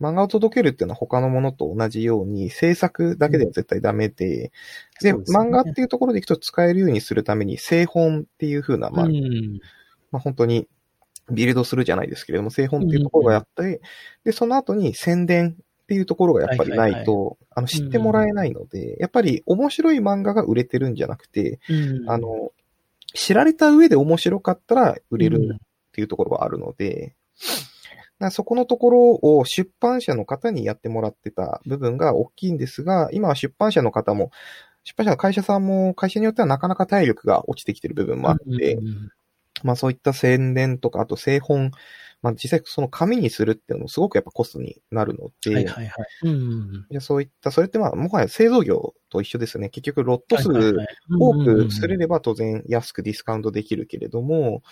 [0.00, 0.06] うん。
[0.10, 4.50] 漫画を届けるっていうのは他のものと同じように、制作だけでは絶対ダメで、
[5.00, 9.60] で、漫画っていうところでいくと使えるようにするために、製本っていう風な、まあ、うん。
[10.10, 10.66] まあ本当に、
[11.30, 13.80] ビルドするじゃないですけれども、製本っていうところがやって、
[14.24, 22.10] で、その後に宣伝っていうところがやっぱりないと、はいあの、知ってもらえないので、やっぱり面白い漫画が売れてるんじゃなくて、うん。
[22.10, 22.52] あの、
[23.14, 25.56] 知られた上で面白かったら売れるうん。
[25.56, 25.58] っ
[25.92, 27.14] ていうところがあるので、
[28.30, 34.32] そこのところを出版社の方にやってもらってた部分が大きいんですが、今は出版社の方も、
[34.82, 39.10] 出版社の会社さんも会社によってはなかなか体力が落ちてきてる部分もあって、うん
[39.64, 41.72] まあそういった宣伝とか、あと製本、
[42.22, 46.06] まあ実際その紙にするっていうのもすごくやっぱコストになるので、はいはいはい。
[46.24, 49.68] うんじゃあそういった、それってまあもはや製造業と一緒ですね。
[49.68, 50.76] 結局ロット数
[51.18, 54.62] 多くすれれば当然安くディスカウントできるけれども、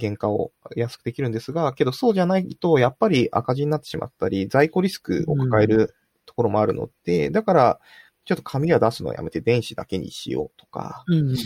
[0.00, 5.94] 原価を安くできるんですが、けどそうじゃないと、やっぱり赤字になってしまったり、在庫リスクを抱える
[6.26, 7.80] ところもあるので、だから、
[8.24, 11.36] ちょっと紙は出すのをやめて電子だけにしようとか、うんうんうん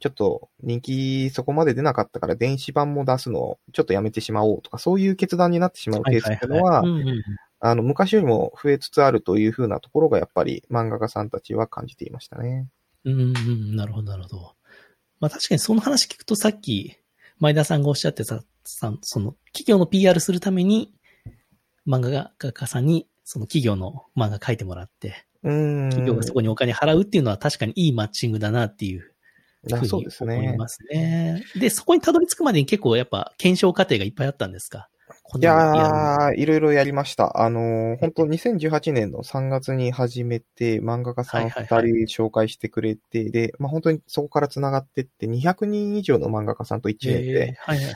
[0.00, 6.82] ちょっと人気そこまで出なかったから電子版も出すのをちょっとやめてしまおうとか、そういう決断になってしまうケースっていうのは、
[7.60, 12.68] あの、昔よりも増えつつあるというふうなところがやっぱり漫画家さんたちは感じていましたね。
[13.04, 14.54] うんうん、なるほど、なるほど。
[15.20, 16.98] まあ確かにその話聞くとさっき、
[17.38, 20.92] 前田さんがおっしゃってた、さその企業の PR するために、
[21.86, 25.26] 漫画家さんにその企業の漫画書いてもらって。
[25.42, 29.12] 企業がそこにお金払うっていうのは確かにいいマッチングだなっていうふ
[29.64, 30.36] うにあそうですね。
[30.36, 31.44] 思いますね。
[31.54, 34.88] で、そこにたどり着くまでに結構やっぱ検証過程がいっぱいあったんですか？
[34.88, 34.93] こ
[35.32, 37.42] いのやー、いろいろやりました。
[37.42, 47.94] あのー、本当2018年の3月に始めて、漫画家さん2はいはいはい人紹介してくれて、で、まあ本当にそこから繋がってって、200人以上の漫画家さんと1年えーではいはいはい。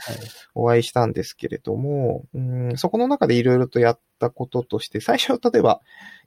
[0.55, 5.81] お会いしたんですけれども、うん、そこの中でいろいろとやったこととして、最初、例えば、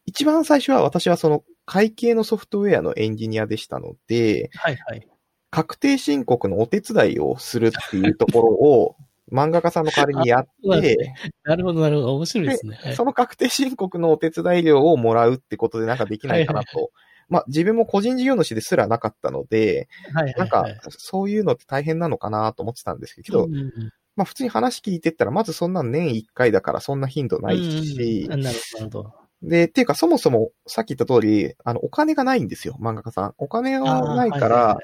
[0.06, 5.08] 一番最初は私はその会計のソフトウェアのエンジニアでしたので、はいはい。
[5.50, 8.96] 確定申告のお手伝いをするっていうところを、
[9.32, 11.14] 漫画家さんの代わりにやっあて、
[11.44, 12.14] なるほど、なるほど。
[12.16, 12.78] 面白いですね。
[12.82, 16.90] はいその確定申告のお手伝い料をもらうってことでなんかできないかなと。
[17.28, 23.72] まあ自分も個人事業主ですらなかったので、はいはいなんかはいそういうのって大変なのかなと思ってたんですけど、うんうんうん
[24.14, 28.44] まあ普通に話聞いてったら、まずそんな年1回だからそんな頻度ないしなる
[28.78, 29.14] ほど。
[29.42, 33.34] で、っていうかそもそもさっき言った通り、あの、お金がないんですよ、漫画家さん。
[33.38, 34.78] お金がないから、はいはいはいな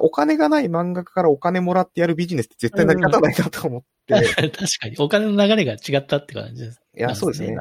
[0.00, 4.14] お金がない漫画家からお金もらってやるビジネスって絶対成り立たないなと思って、
[4.50, 6.80] 確かに、お金の流れが違ったって感じです。
[6.96, 7.56] いや、そうですね。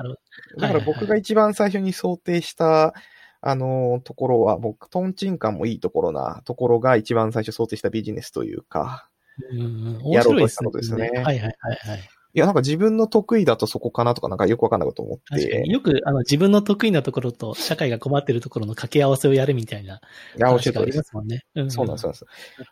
[0.58, 2.94] だから僕が一番最初に想定した、
[3.42, 9.10] あの、ところは、僕、トンチンカンもいいところなところが一番最初想定したビジネスというか、
[9.52, 11.10] うんやろうとしたことですね。
[11.10, 11.54] はいはいはい
[11.90, 12.10] はい。
[12.36, 20.02] いや、なんか自分の得意だとそこかなとかなんかよくわかんないこと思ってよく、あの、自分の得意なところと社会が困ってるところの掛け合わせをやるみたいな
[20.38, 21.44] いや、おっしありますすもんね。
[21.60, 22.26] んそうなんです、そうなんです。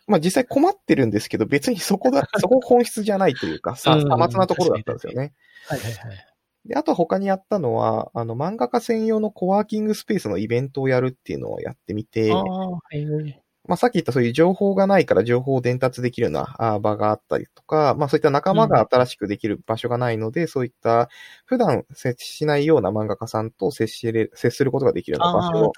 [0.08, 5.34] まあ実際困ってるんですけど、別にそこだ、 そこ本質じゃないというか、さ、うんさまつなところだったんですよね。
[5.68, 6.28] はいはいはい。
[6.66, 13.41] で、あと他にやったのは、あの、漫画家専用のコワーキングスペースのイベントをやるっていうのをやってみて、ああ、はいはい。
[13.68, 21.10] まあ、さっき言ったそういう情報がないから情報を伝達できるようなあ場があったりとか、まあそういった仲間が新しくできる場所がないので、そういった
[21.46, 25.72] 普段接しないような漫画家さんと接しれ、接することができるような場所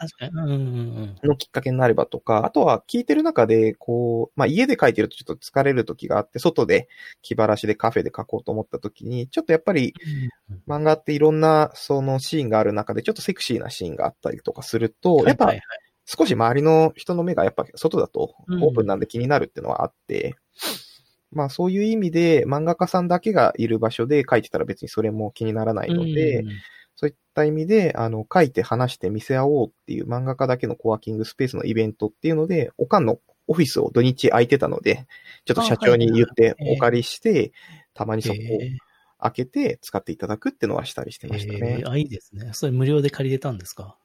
[1.23, 6.87] のきっかけになればとか、あとは聞いてる中で、こう、まあ家で書いてるとちょっと疲れる時があって、外で
[7.21, 9.93] 気晴らしでカフェで書こうと思った時に、ちょっとやっぱり
[10.49, 10.63] うん。
[10.67, 15.63] 漫画っていろんなそのシーンがある中で、ちょっとセクシーなシーンがあったりとかすると、やっぱはいはい
[16.05, 18.59] 少し周りの人の目がやっぱ外だとオうん。
[18.59, 20.35] ープンなんで気になるっていうのはあって、
[21.31, 26.49] まあそういう意味で漫画家さんだけがいる場所で書いてたら別にそれも気にならないので、うん。
[26.95, 35.07] そういった意味で、あの、書いて話して見せ合おうっていう漫画家だけのコワーキングスペースのイベントっていうので、おかんのオフィスを土日空いてたので、
[35.45, 37.51] ちょっと社長に言ってお借りして、
[37.95, 38.69] たまにそこをへ
[39.19, 41.77] 開けて使っていただくっていうのはしたりしてえましたね。
[41.77, 41.83] へえ。
[41.85, 42.51] あ、いいですね。
[42.53, 43.97] それ無料で借りれたんですか？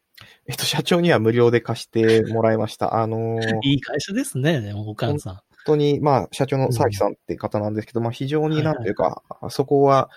[0.46, 2.94] えっと、社長には無料で貸してもらいました。
[3.00, 5.34] あのーいい会社ですね、でもおかんさん。
[5.34, 10.08] 本当に、まあ、社長の沢木さんって方なんですけど、まあ、非常になんていうか、そこは、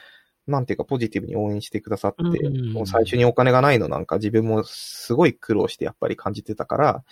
[0.47, 7.03] なんていうか、ポジティブに応援してくださって、うんもう最初にお金がないのなんか自分もすごい苦労してやっぱり感じてたから、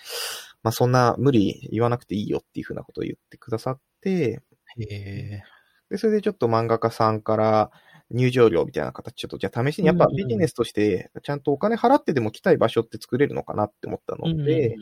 [0.62, 4.42] まあ、そんな無理言わなくていいよっていうふうなことを言ってくださって、
[4.78, 5.42] へえ。
[5.90, 7.70] で、それでちょっと漫画家さんから
[8.10, 14.76] 入場料みたいな形、ちょっとじゃあ試しにやっぱビジネスとして、ちゃんとお金払ってでも来たい場所って作れるのかなって思ったので、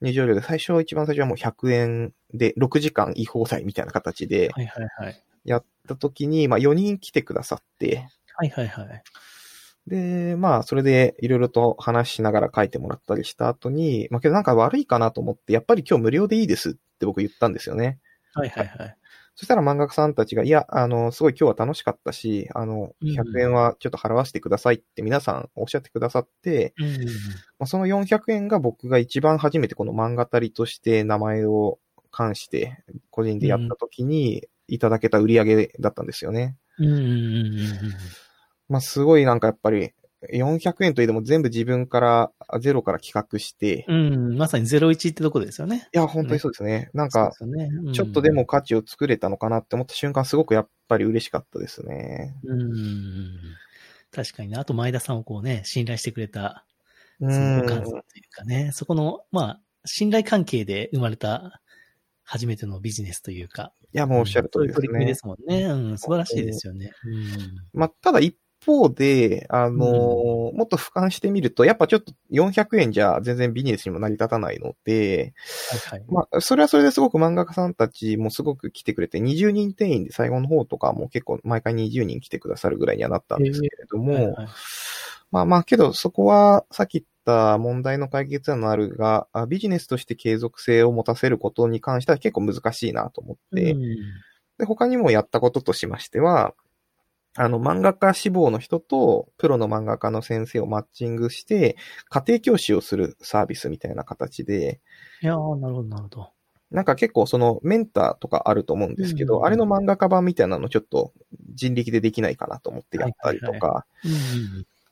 [0.00, 4.50] 入場料で最初、一番最初はもう100円で6時間居放題みたいな形で。
[5.44, 9.02] やった時に、まあ4人来てくださって、はいはいはい。
[9.86, 17.98] で、まあそれでいろいろと話しながら書いてもらったりした後に、まあけどなんか悪いかなと思って、やっぱり今日無料でいいですって僕言ったんですよね。
[18.34, 18.97] はいはいはい。
[19.38, 23.08] そしたら漫画家さんたちが、いや、あの、すごい今日は楽しかったし、あの、うん。
[23.08, 27.04] 100円はちょっと払わせてくださいって皆さんおっしゃってくださって、うん。
[27.06, 27.12] ま
[27.60, 31.78] あ、その400円が僕が一番初めてこの漫画たりとして名前を
[32.10, 36.56] 関して個人でやった時にいただけた売り上げだったんですよね。
[36.80, 36.86] うん。
[36.86, 36.94] うん。
[36.94, 37.04] うん。
[37.04, 37.76] うん。
[38.68, 39.38] まあ、すごいなん。
[39.38, 39.92] かやっぱり
[40.32, 44.14] 400円といえども全部自分からゼロから企画して、うん。
[44.14, 45.88] うん、まさに01ってとこですよね。
[45.94, 46.90] いや、本当にそうですね。
[46.92, 52.34] なんか、そうですよねうんちょっとでも価値を作れたのかなって思った瞬間すごくやっぱり嬉しかったですね。
[52.44, 53.38] うん。
[54.10, 54.56] 確かにね。
[54.56, 56.64] あと前田さんをこうね、信頼してくれた、
[57.20, 61.60] うそのおん母さんというかね、そこの、まあ、信頼関係で生まれた
[62.24, 63.72] 初めてのビジネスというか。
[63.94, 65.14] いや、もうおっしゃる通りですねそういう取り組みで。
[65.14, 65.64] すもんね。
[65.64, 66.90] うん、素晴らしいですよね。
[67.72, 75.34] まあ、ただ一方で、あのーもっと俯瞰してみると、やっぱちょっと400円じゃ全然ビジネスにも成り立たないので、
[75.72, 75.96] うん。
[75.96, 76.04] はいはい。
[76.08, 84.48] まあ、それはそれですごく漫画家さんたちもすごく来てくれて、20人定員で最後の方とかも結構毎回20人来てくださるぐらいにはなったんですけれども、はいはい
[85.30, 93.84] まあまあ、けどそこはさっき言った問題の解決になるが、あビジネスとして継続性を持たせることに関しては結構難しいなと思って、うん
[94.58, 96.52] で、他にもやったこととしましては、
[97.36, 101.76] あの、漫画家志望の人と、プロの漫画家の先生をマッチングして、
[102.08, 104.80] 家庭教師をするサービスみたいな形で、
[105.22, 106.30] いやーなるほど、なるほど。
[106.70, 111.12] なんか結構そのメンターとかあると思うんですけど、うんあれの漫画家版みたいなのちょっと
[111.54, 113.86] 人力でできないかなと思ってやったりとか、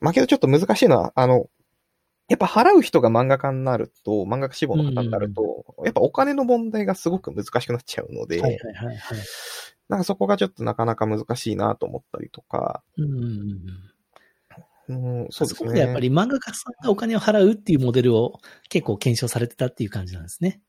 [0.00, 1.48] まあけどちょっと難しいのは、あの、
[2.28, 9.18] やっぱ払う人が漫画家になると、漫画家志望の方になると、やっぱお金の問題がすごく難しくなっちゃうので、はいはいはいはい。
[9.88, 13.12] なんかそこがちょっとなかなか難しいなと思ったりとか、うんうん
[14.88, 16.00] うんうん、そうですそこでやっぱね。
[16.02, 20.60] り漫画家さんがお金を払うっていうモデルを結構検証されてたっていう感じなんですね。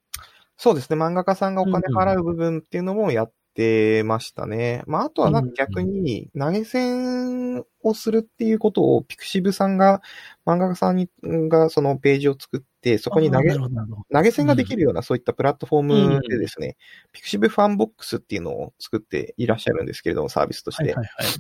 [0.57, 0.95] そうですね。
[0.95, 4.83] 漫画家さんがお金払う部分っていうのもやってましたね。
[4.87, 10.01] まあ、あとはなんか逆に投げ銭をするっていうことをピクシブさんが
[10.47, 15.83] 漫画家さんにがそのページを作って、そこに投げ投げ銭ができるようなそういったプラットフォー
[16.15, 16.77] ムでですね、
[17.11, 20.83] pixivFANBOX っていうのを作っていらっしゃるんですけれども、サービスとして。
[20.83, 21.35] はいはいはい。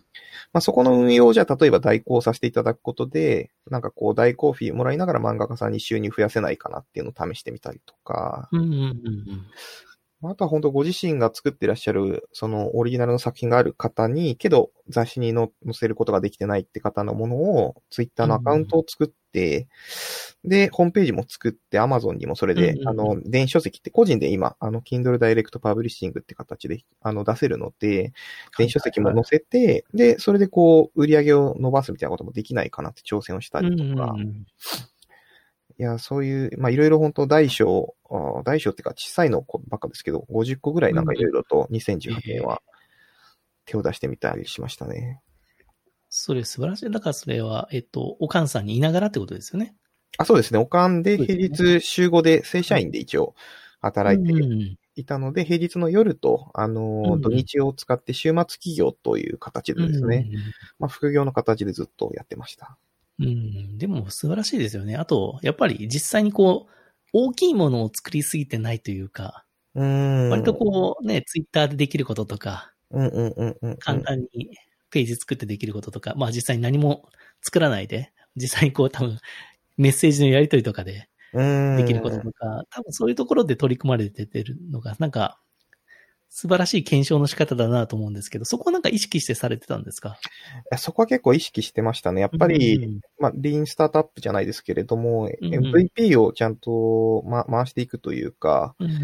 [0.53, 9.47] まあ、そこの運用をじゃあ例えば代行させていただくことで、なんかこう代行フィーもらいながら漫画家さんに収入増やせないかなっていうのを試してみたりとか、うんうんうんうん。
[10.23, 19.13] あとは本当ご自身が作ってらっしゃる、そのオリジナルの作品がある方に、けど雑誌にの載せることができてないって方のものを、ツイッターのアカウントを作って、
[20.43, 22.87] で、ホームページも作って、アマゾンにもそれで、うんうんうん。
[22.87, 28.13] あの、電子書籍って個人で今、あの、Kindle Direct Publishing って形で、あの、出せるので、
[28.57, 34.45] 電子書籍も載せて、で、それでこう、売り上げを伸ばすみたいなこともできないかなって挑戦をしたりとか、うんうんうん。
[35.79, 37.95] いや、そういう、まあ、いろいろ本当大小、
[38.45, 42.61] 大小っていうか小さいのばっかですけど、50個ぐらいなんかいろいろと2018年は
[43.65, 45.21] 手を出してみたりしましたね。
[46.19, 46.89] それ素晴らしい。
[46.89, 49.75] だからそれは、えっと、おかんさんにいながらってことですよね。
[50.17, 50.59] あ、そうですね。
[50.59, 53.35] おかんで平日週5で正社員で一応
[53.81, 60.27] 働いてうんいたので、平日の夜と、あの土日を使って週末企業という形でですね、
[60.79, 62.77] まあ、副業の形でずっとやってました。
[63.19, 63.27] うん。
[63.27, 63.77] うん。
[63.77, 64.95] でも素晴らしいですよね。
[64.95, 66.71] あと、やっぱり実際にこう、
[67.13, 70.29] 大きいものを作りすぎてないというか、うーん。
[70.31, 73.77] 割とこうね、ツイッターでできることとか、うんうんうんうんうん。
[73.77, 74.49] 簡単に
[74.89, 77.09] ページ作ってできることとか、まあ実際に何も
[77.41, 79.17] 作らないで、実際にこう多分
[79.77, 81.77] メッセージのやり取りとかでうん。
[81.77, 85.39] できることとか、多分そういうところで取り組まれててるのが、なんか
[86.29, 90.17] 素晴らしい検証の仕方だなと思うんですけど、そこはなんか意識してされてたんですか？
[90.77, 92.21] そこは結構意識してましたね。
[92.21, 99.03] やっぱり、うんまあ、リーンスタートアップじゃないですけれども、うん MVP をちゃんと、ま、回していくというか、うん。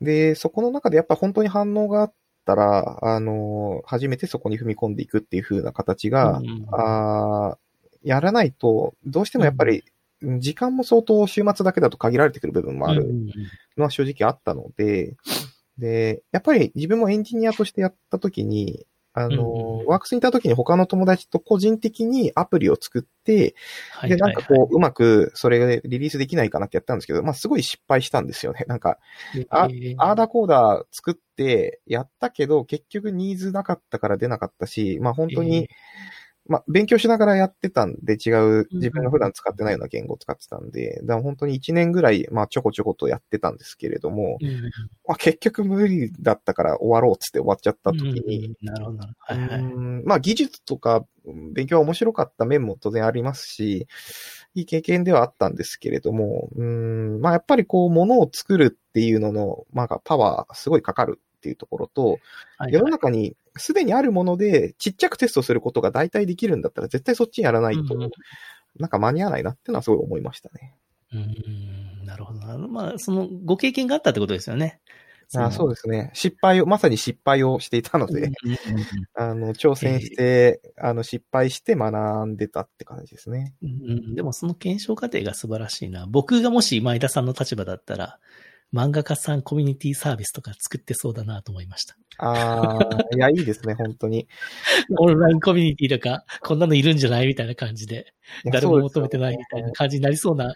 [0.00, 2.14] で、そこの中でやっぱ本当に反応があっ
[2.50, 7.58] たら、あの、初めてそこに踏み込んでいくっていう風な形が、うんあー
[8.02, 9.84] やらないと、どうしてもやっぱり、
[10.22, 13.26] 時間も相当週末だけだと限られてくる部分もあるうん。
[13.76, 15.16] のは正直あったので、
[15.76, 23.56] で、やっぱり自分もエンジニアとしてやった時に、あの、うんワークスにいた時に他の友達と個人的にアプリを作って、
[24.02, 28.64] で、ないんかこう、うまくそれがリリースできないかなってやったんですけど、まあすごい失敗したんですよね。
[28.68, 28.98] なんか、
[29.48, 29.94] あえー。
[29.98, 35.68] アーダーコーダー作ってやったけど、結局ニーズなかったから出なかったし、まあ本当に、
[36.46, 44.62] まあ勉強しながらやってたんで違う、自分が普段使ってないような言語を使ってたんで、だから本当に1年ぐらい、まあちょこちょことやってたんですけれども、うん
[45.06, 48.98] まあ結局無理だったから終わろうっつって終わっちゃった時に、うんなるほど。
[49.18, 49.60] はいはい。
[49.60, 53.86] うんまあ技術とかうん勉強は面白かった面も当然ありますし、
[54.54, 62.18] いい経験ではあったんですけれども、うん、まあやっぱりこう物を作るっていうのの、まあパワーすごいかかるっていうところと、
[62.58, 67.96] はい世の中にすでにあるものでちっちゃくテストすることが大体できるんだったら絶対そっちにやらないと
[68.78, 70.74] なんか間に合わないなっていうのはすごい思いましたね。
[71.12, 72.56] うん、なるほどな。
[72.56, 74.80] まあ、その、ご経験があったってことですよね。
[75.36, 76.10] あそうでですね。
[76.12, 78.32] 失敗を、まさに失敗をしていたので、
[79.14, 83.54] あの、挑戦して、あの、失敗して学んでたって感じですね。
[83.62, 86.06] うん、でもその検証過程が素晴らしいな。
[86.08, 88.18] 僕がもし前田さんの立場だったら、
[88.72, 91.96] 漫画家さんコミュニティサービスとか作ってそうだなと思いました。
[92.18, 94.28] ああ、いや、いいですね、本当に。
[94.98, 98.12] オンラインコミュニティとか、こんなのいるんじゃないみたいな感じで、
[98.44, 100.52] 誰も求めてないみたいな感じになりそうな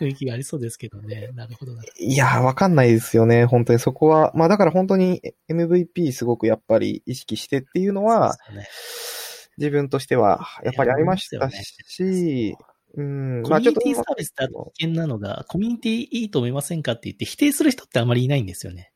[0.00, 1.28] 雰囲気がありそうですけどね。
[1.34, 1.82] なるほどな。
[1.98, 4.32] いや、わかんないですよね、本当にそこは。
[4.34, 12.56] まあだから本当に MVP すごくやっぱり意識してっていうのは、そうです自分としてはやっぱりありましたし、
[12.96, 18.92] うん、コミュニティサービスって危険なのが、コミュニティいいと思いませんかって言って否定する人ってあまりいないんですよね。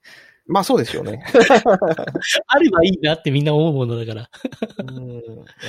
[0.47, 1.23] まあそうですよね。
[2.47, 4.31] あればいいなってみんな思うものだから。
[4.79, 5.23] うん、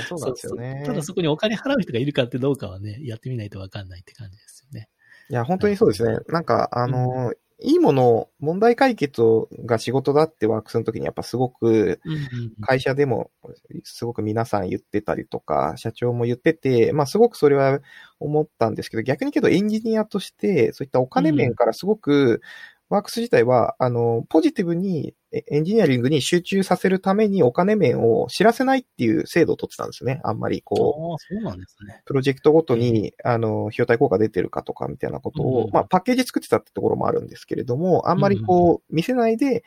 [0.08, 0.84] そうなんですよね。
[0.86, 4.90] ただそこにお金払う人がいるかってどうかはね、やってみないとわかんないって感じですよね。
[5.30, 6.18] いや、本当にそうですね。
[6.30, 9.22] なんか、あの、いいもの、問題解決
[9.66, 12.00] が仕事だってワークスの時にやっぱすごく、
[12.62, 13.32] 会社でも
[13.84, 17.80] すごく皆さん言ってたりとか、社長も言ってて、まあすごくそれは
[18.20, 22.42] 思ったんですけど、逆にけどエンジニアとして、そういったお金面からすごく、
[22.90, 30.22] ワークス自体は、あの、ポジティブにえエンジニアリングに集中させるためにお金面を知らせないっていう制度を取ってたんですね。
[30.24, 32.02] あんまりこう、そうなんですね。
[32.06, 39.64] プロジェクトごとに、あの、費用対効果出てるかとかみたいなことを、うんまあ、パッケージ作ってたってところもあるんですけれども、あんまりこう、見せないで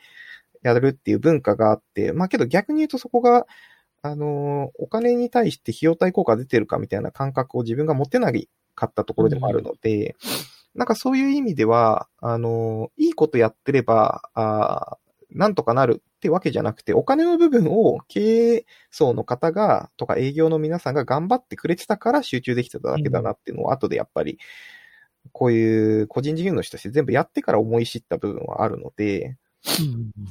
[0.61, 3.45] やるっていう文化があって、まあ、けど逆に言うとそこが、
[4.01, 10.17] あの、お金に対して費用対効果出てるかみたいな感覚を自分が持ってないかったところでもあるので、
[10.75, 15.03] なんかそういう意味では、あの、いいことやってれば、あー
[15.35, 24.37] なんとかなるってわけじゃなくて、お金の部分を経営層の方が、とか営業の皆さんが頑張ってくれてたから集中できてただけだなっていうのを後でやっぱり、
[25.31, 29.37] こういう個人事業主として全部やってから思い知った部分はあるので、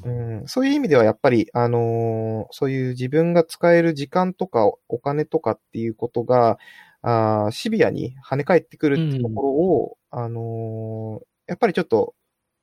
[0.05, 6.59] うん、そういう意味ではやっぱり、あのーそういう自分が使える時間とかお金とかっていうことが、
[7.03, 12.15] あーシビアに跳ね返ってくるってところを、あのーやっぱりちょっと、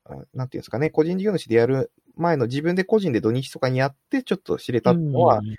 [0.05, 5.55] あなんていうんですかね、個人事業主でやる前の自分で個人で土日とかにやってちょっと知れたのは、うん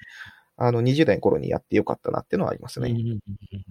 [0.62, 2.90] あの、20代の頃にやってよかったなっていうのはありますね。
[2.90, 3.20] うんうんうん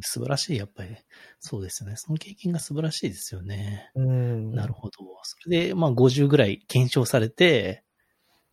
[0.01, 0.95] 素晴らしい、やっぱり。
[1.39, 1.95] そうですよね。
[1.97, 3.91] その経験が素晴らしいですよね。
[3.95, 4.51] うん。
[4.55, 4.93] なるほど。
[5.23, 7.83] それで、まあ50ぐらい検証されて、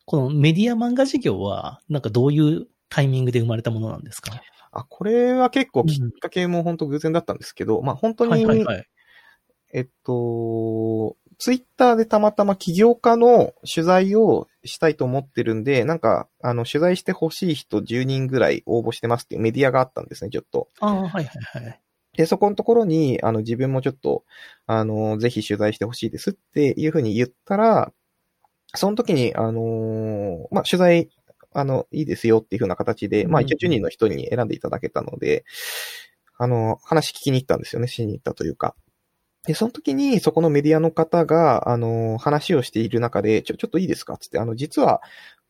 [0.06, 4.40] このメディア漫画事業は、なんかどういうタイミングで生まれたものなんですか？
[4.80, 8.86] あ、これは結構きっかけも本当偶然だったんですけど、まあ本当に、はいはいはい。
[9.72, 20.68] えっと、ツイッターでたまたま起業家の取材をしたいと思ってるんで、なんか、あの、取材してほしい人10人ぐらい応募してますっていうメディアがあったんですね、ちょっと。
[20.80, 21.24] ああ、はいはい
[21.64, 21.80] はい。
[22.16, 24.24] で、そこのところに、あの、自分もちょっと、
[24.66, 27.92] あの、ぜひ取材してほしいですっていうふうに言ったら、
[28.74, 31.08] その時に、あのまあ、取材、
[31.58, 35.44] あの、いいですよっていうふうな形で、まあ、一応10人の人に選んでいただけたので、
[36.38, 38.74] あの、話聞きに行ったんですよね、しに行ったというか。
[39.46, 45.00] で、その時に、そこのメディアの方が、あの、話をしている中で、ちょ、ちょっといいですかつって、あの、実は、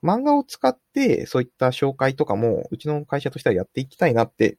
[0.05, 4.59] 漫画を使って、そういった紹介とかも、うちの会社としてはやっていきたいなって、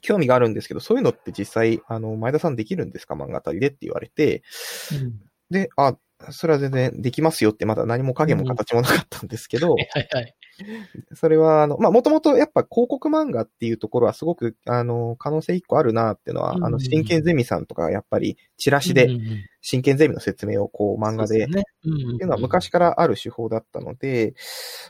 [0.00, 4.42] 興味があるんですけど、そういうのって実際、あの、前田さんできるんですか漫画あたりでって言われて、
[4.92, 5.20] うん、
[5.50, 5.96] で、あ、
[6.30, 10.34] それは全然できますよってまだ何も影も形もなかったんですけど、はいはい。
[11.14, 19.08] それは、あの、まあ、もともとやっぱ広告漫画っていうところはすごく、あの、可能性一個あるなっていうのは、うんあの、真剣ゼミさんとかやっぱり、チラシで、
[19.60, 24.34] 真剣ゼミの説明をこう漫画で、っていうのは昔からある手法だったので、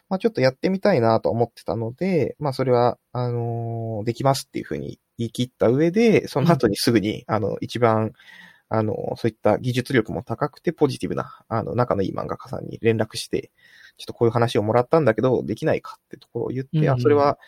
[0.09, 8.12] まあ、ちょっとやってみたいなと思ってたので、まあ、それは、あのできますっていうふうに言い切った上で、その後にすぐに、あの、一番、
[8.69, 13.53] あの、そういった技術力も高くてポジティブな、あの、仲のいい漫画家さんに連絡して、
[13.97, 17.38] ちょっとこういう話をもらったんだけど、できないかってところを言って、うん、あ、それは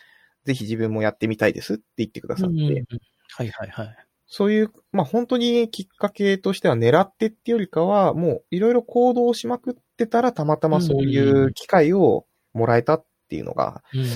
[0.45, 2.85] ぜひ自分もやってみたいですって言ってくださって、うんうん、
[3.31, 3.95] はいはいはい。
[4.31, 14.07] そういう、まあ本当にきっかけとしては狙ってってよりかは、もういろいろ行動しまくってたらたまたまそういう機会をもらえたっていうのが、うんうん、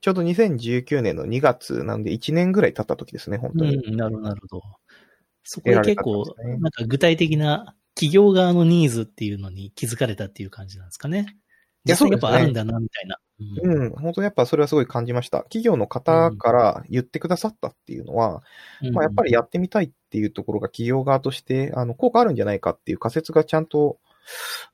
[0.00, 3.76] ちょうど2019年の2月なんで1年ぐらい経った時ですね、本当に。
[3.76, 4.62] うん、なるほど、なるほど。
[5.44, 6.24] そこで結構、
[6.58, 11.36] なんか具体的な企業側のニーズっていうのに気づかれたっていう感じなんですかね。
[11.84, 13.18] いや、そうやっぱあるんだな、みたいな。
[13.64, 15.38] うん、うん、本当にやっぱそれはすごい感じました。
[15.44, 18.42] 企業の方から言ってくださったっていうのは、
[18.82, 23.98] うん、まあやっぱりやってみたいっていうところが企業側として、あの、効果あるんじゃないかっていう仮説がちゃんと、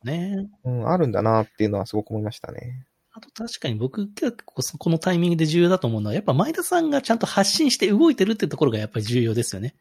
[0.05, 2.85] ねうん、あるんだなっていうのはすごく思いましたね。
[3.13, 9.75] あと確かに僕結構このタイミングで重要だと思うのは、やっぱ前田さんがちゃんと発信して動いてるってところがやっぱり重要ですよね。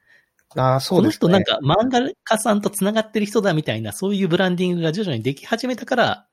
[0.55, 1.19] ああ、そうですね。
[1.19, 6.26] この人なんか漫画家さんと繋がってる人だみたいな、そういうブランディングが徐々にでき始めたから、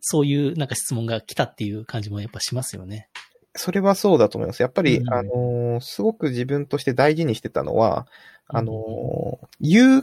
[0.00, 3.08] そういうなんか質問が来たっていう感じもやっぱしますよね。
[3.54, 4.62] それはそうだと思います。
[4.62, 8.06] やっぱり、うん、あのー、すごく自分として大事にしてたのは、
[8.46, 10.02] あのー、言う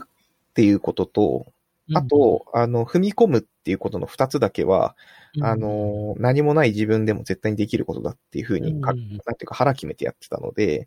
[0.54, 1.46] ていうことと、
[1.94, 4.94] あと、うん、あの、踏み込むっていうことの二つだけは、
[5.36, 10.86] うん、あのー、何もない自分でも絶対にできることだっていうふうに、なんていうか腹決めてやってたので、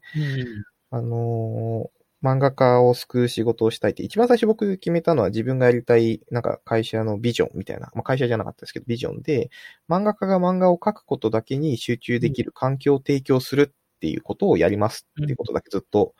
[0.92, 1.90] あの
[2.24, 9.50] 漫画家を救う仕事をしたいって、一番最初僕決めたのは自分がやりたい、なんか会社のビジョンみたいな、まあ会社じゃなかったですけど、ビジョンで、
[9.90, 16.14] 漫画家が漫画を描くことだけに集中できる環境を提供するっていうことをやりますっていうことだけずっと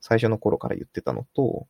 [0.00, 1.66] 最初の頃から言ってたのと、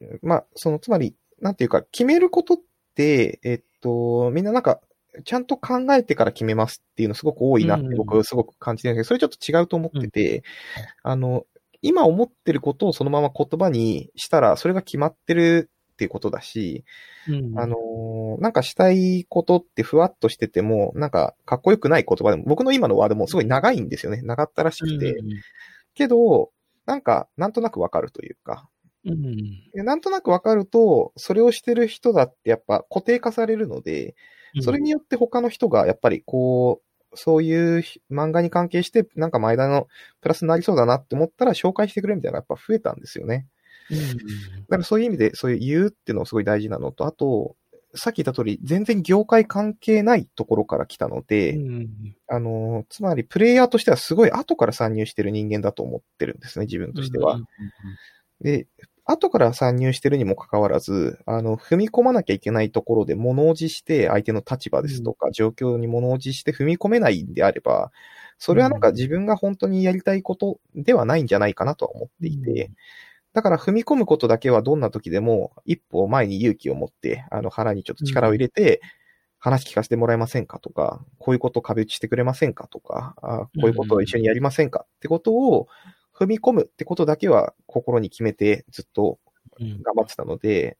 [0.00, 2.56] うん、まあ、その、つまり、なんていうか、決めることっ
[2.94, 4.80] て、えっと、みんななんか、
[5.24, 10.42] ちゃんと考えてから決めますっていうのすごく多いなって僕はすごく感じてるんですけど、それちょっと違うと思ってて、
[11.02, 11.44] あの、
[11.82, 16.84] 今思ってることをそのまま言葉にしたら、それが決まってるっていうことだし、
[17.28, 24.22] うん、あのー、なんかしたいことってふわっとしてても、なんかかっこよくない言葉でも、僕の今のワードもすごい長いんですよね。
[24.22, 25.12] 長ったらしくて。
[25.12, 25.28] うん、
[25.94, 26.50] けど、
[26.86, 28.68] なんか、なんとなくわかるというか。
[29.04, 34.14] うん、なんとなくわかると、それをしてる人だってやっぱ固定化されるので、
[34.60, 39.88] それによって他の人がやっぱりこう、そういう漫画に関係して、なんか前田の
[40.20, 43.46] プラスになりそうだなって思ったら紹介してくれみたいなのがやっぱ増えたんですよね。
[43.90, 44.04] うん、だ
[44.70, 47.56] からそういう意味で、そういう言うっていうのがすごい大事なのと、あと、
[47.94, 51.88] さっき言った通り、全然業界関係ないところから来たので、うん、
[52.26, 57.38] あの、つまりプレイヤーとしてはすごい後から参入してる人間だと思ってるんですね、自分としては。
[58.40, 58.66] で、
[59.12, 67.92] 後から参入してるにもかかわらず、あの、踏み込まなきゃいけないところで物おじして相手の立場ですとか、状況に物おじして踏み込めないんであれば、
[68.38, 72.70] それはなんか自分が本当にやりたいことではないんじゃないかなとは思っていて、
[73.32, 78.80] だから踏み込むことだけはどんな時でも一歩前に勇気を持って、あの腹にちょっと力を入れて、
[79.42, 85.66] 話聞かせてもらえませんかとか、こういうことを壁打ちしてくれませんかとか、あこういうことを一緒にやりませんかってことを、
[86.22, 89.18] 踏み込むってことだけは心に決めてずっと
[89.58, 90.74] 頑張ってたので、うん、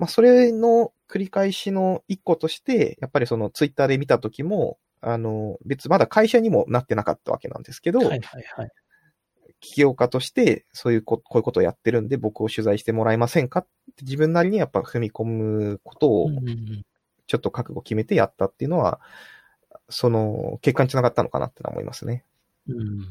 [0.00, 8.20] まあそれの繰り返しの一個として、やっぱりそのツイッターで見た時も、あの、別まだ会社にもなってなかったわけなんですけど、はいはい
[8.56, 8.70] はい。
[9.60, 13.66] 起業家としてそういうこ、こういうことをやってるんで僕を取材してもらえませんかっ
[13.96, 16.30] て自分なりにやっぱ踏み込むことを
[17.26, 19.00] ちょっと覚悟決めてやったっていうのは、
[19.88, 22.24] その結果につながったのかなって思いますね。
[22.68, 23.06] うん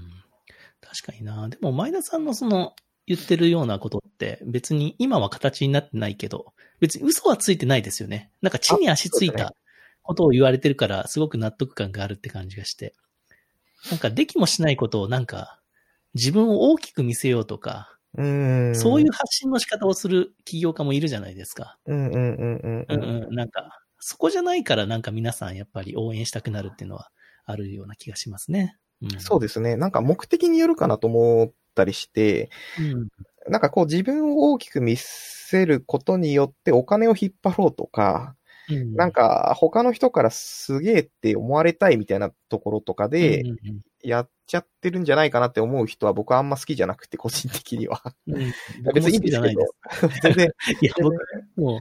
[0.86, 1.49] 確かにな。
[1.49, 2.73] でも前田さんのその
[3.07, 8.31] 言ってるようなことって別に今は形になってないけど、別に嘘はついてないですよね。
[8.41, 9.53] なんか地に足ついた
[10.03, 12.93] ことを言われてるからすごく納得感があるって感じがして。
[13.91, 15.59] なんかできもしないことをなんか
[16.15, 18.75] 自分を大きく見せようとか、うん。
[18.75, 21.77] そういう発信の仕方をする起業家もいるじゃないですか。
[21.86, 23.36] うんうんうんうんうんうん。
[23.36, 27.09] なんか、そこじゃないからなんか皆さんやっぱり応援したくなるっていうのは
[27.45, 28.77] あるような気がしますね。
[29.02, 29.76] うん、そうですね。
[29.76, 33.08] なんか目的によるかなと思ったりして、うん。
[33.48, 38.36] なんかこう自分を大きく見せることによってお金を引っ張ろうとか、
[38.70, 38.96] うん。
[38.96, 43.43] なんか他の人からすげえって思われたいみたいなところとかで
[44.04, 48.02] やっちゃってるんじゃないかなって思う人は僕はあんま好きじゃなくて、個人的には。
[48.28, 48.54] うん、うん。
[48.93, 49.66] 別にいいんですけどで
[50.12, 50.22] す。。
[50.22, 50.50] 全然、
[50.82, 51.16] いや、僕、
[51.56, 51.80] も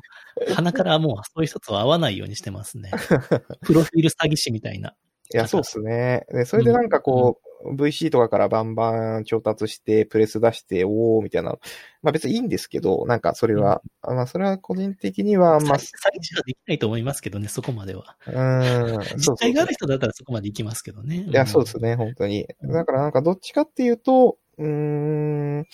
[0.48, 2.90] う、鼻からもうそういう人とは会わないようにしてますね。
[3.62, 4.94] プロフィール詐欺師みたいな。
[5.34, 6.24] いや、そうですね。
[6.30, 11.56] で、それでなんかこう、VC とかからバンバン調達して、プレス出して、おー、みたいな。
[12.02, 18.16] まあ別にいいんですけど、なんかそれは、まあそれは個人的にはあんま、詐欺詐欺師はできないと思いますけどね、そこまでは。
[18.28, 21.24] うーん、実態がある人だったらそこまで行きますけどね。
[21.26, 22.46] いや、そうですね、本当に。
[22.62, 25.66] だからなんかどっちかっていうと、うーん、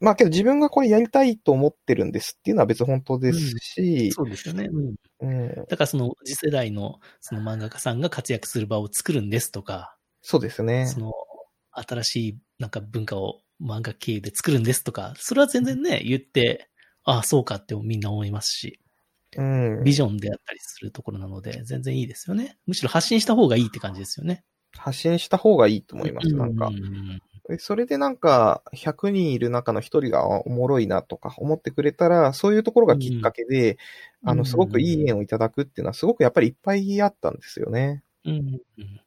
[0.00, 4.68] まあけど自分がこれやりたいと思ってるんですっていうのは別に本当ですし、そうですよね。
[4.70, 4.94] うん。
[5.20, 10.86] うん、だからその次世代のその漫画家さんが活躍する場を作るんですとか、そうですね。
[10.86, 11.12] その
[11.72, 16.68] 新しいなんか文化を漫画経由で作るんですとか、それは全然ね、言って、
[17.04, 18.80] ああ、そうかってみんな思いますし、
[19.36, 19.84] うん。
[19.84, 22.56] ビジョンであったりするところなので、全然いいですよね。
[22.66, 24.44] むしろ発信した方がいいって感じですよね。
[24.76, 26.70] 発信した方がいいと思います、なんかう。
[26.70, 33.78] んでそれでなんか、100人いる中の1人があおもろいなとか思ってくれたら、そういうところがきっかけで、
[34.22, 38.02] うんあの、すごくいい縁をいただくっていうのはすごくやっぱりいっぱいあったんですよね。
[38.24, 38.34] うん
[38.78, 39.00] うん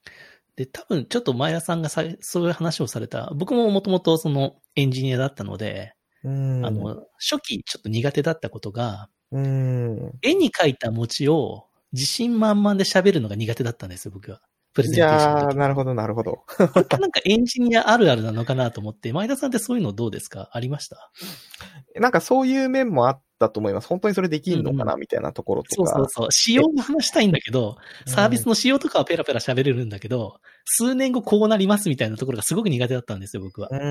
[0.56, 6.66] で、多分ちょっと前田さんがさそういう話をされた、僕ももともとそのエンジニアだったので、うん。
[6.66, 10.12] あの、初期ちょっと苦手だったことが、うん。
[10.24, 14.42] 絵に描いた餅を自信満々で喋るのが苦手だったんですよ、僕は。
[14.78, 15.58] プレゼンいテーションやー、の時。
[15.58, 16.32] なるほど、なるほど。
[16.34, 20.50] これなんかエンジニアあるあるなのかなと思って、前田さんってそういうのどうですか？
[20.54, 21.12] ありました？
[22.00, 23.88] なんかそういう面もあったと思います。
[23.88, 25.90] 本当にそれできんのかな、みたいなところとか。
[25.90, 26.28] そうそうそう。
[26.32, 33.76] 仕様も話したいんだけど、サービスの仕様とかはペラペラ喋れるんだけど、数年後こうなりますみたいなところがすごく苦手だったんですよ、僕はう。
[33.76, 33.86] ーん、う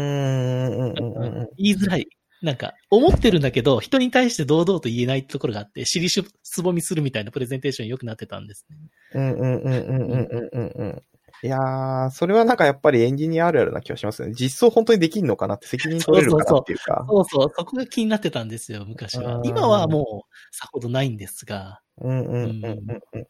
[0.93, 1.49] ん、うん、うん。
[1.57, 2.07] 言いづらい。
[2.43, 8.77] なんか、思ってるんだけど、人に対して堂々と言えないところがあって、尻しすぼみするみたいなプレゼンテーション良くなってたんですね。
[9.15, 11.03] うん、うん、うん、うん、うん、うん、うん。
[11.43, 14.33] いやー、それはなんかやっぱりエンジニアあるあるな気がしますね。
[14.33, 17.07] 実装本当にできんのかなって責任取れるかなっていうか。
[17.09, 19.43] そうそう、そこが気になってたんですよ、昔はう。
[19.43, 21.81] ん今はもう、さほどないんですが。
[21.99, 23.01] うん、うん、うん、うん。
[23.13, 23.27] うん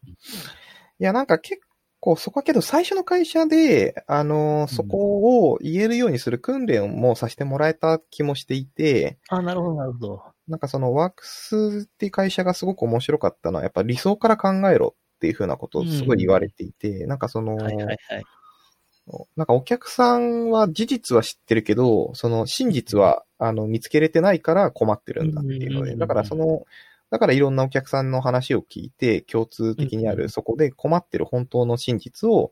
[0.99, 1.61] いや、なんか結
[1.99, 10.23] 構そこはけど最初の会社で、あのーそこを言えるようにする訓練もさせてもらえた気もしていて、あ、なるほど、なるほど。
[10.47, 17.97] なんかそのワークスっていう会社がすごく面白かったのは、やっぱ理想から考えろっていうふうなことをすごい言われていて、なんかその、はいはいはい。
[19.35, 26.63] なんかお客さんは事実は知ってるけど、その真実はあの見つけれてないから困ってるんだっていうので、うんだからその、
[27.09, 32.51] だからいろんなお客さんの話を聞いて、共通的にあうんるそこで困ってる本当の真実を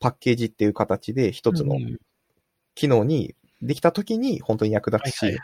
[0.00, 1.98] パッケージっていう形で一つのうん
[2.74, 5.38] 機能にできた時に本当に役立つし。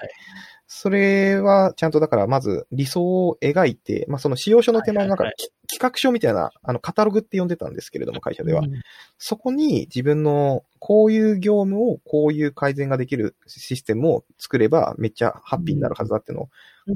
[0.72, 5.24] それはちゃんとだからまず理想を描いて、まあその使用書の手前のなんか
[5.68, 8.66] 企画書みたいな、あのカタログって呼んでたんですけれども会社ではう。
[8.68, 8.80] ん
[9.18, 16.48] そこに自分のこういう業務をこういう改善ができるシステムを作ればめっちゃハッピーになるはずだっていうのを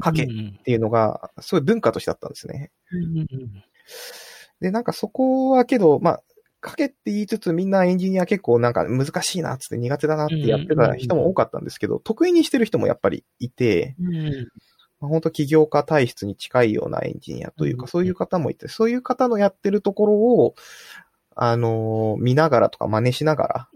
[0.03, 0.27] 書けっ
[0.65, 2.71] ていうのが、すごい文化としてあったんですね。
[4.61, 6.23] で、なんかそこはけど、まあ、
[6.65, 13.97] 書けって言いつつみんなエンジニア結構なんか難しいなっつって苦手だなってやってた人も多かったんですけど、得意にしてる人もやっぱりいて、
[15.01, 20.55] まあ、本当起業家体質に近いようなエンジニアというか、うんそういう方もいて、そういう方のやってるところを、
[21.37, 23.69] あのー見ながらとか真似しながら、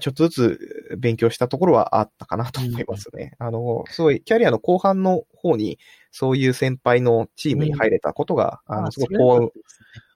[0.00, 3.34] ちょっとずつ勉強したところはあったかなと思いますね。
[3.38, 5.78] あの、すごい、キャリアの後半の方に、
[6.10, 9.50] そういう先輩のチームに入れたことが、あの、すごい幸運、ね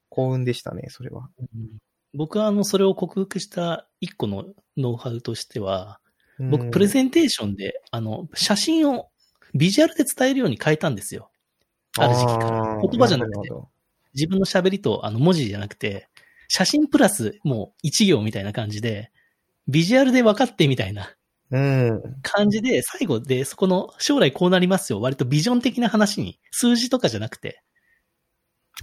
[0.09, 1.29] 幸運でしたね、それは。
[1.39, 1.79] うん
[2.13, 4.45] 僕はあの、それを克服した一個の
[4.77, 6.01] ノウハウとしては、
[6.51, 9.11] 僕、プレンゼンテーションで、あの、写真を
[9.55, 11.31] ビジュアルで伝えるように変えたんですよ。
[11.99, 12.79] ある時期から。
[12.81, 13.51] 言葉じゃなくて、
[14.15, 16.09] 自分の喋りとあの文字じゃなくて、
[16.49, 19.13] 写真プラスもう一行みたいな感じで、
[19.69, 21.15] ビジュアルで分かってみたいな
[21.51, 22.03] うん。
[22.23, 25.01] 感じで、最後でそこの将来こうなりますよ。
[25.01, 27.63] 割とビジョン的な話に、数字とかじゃなくて、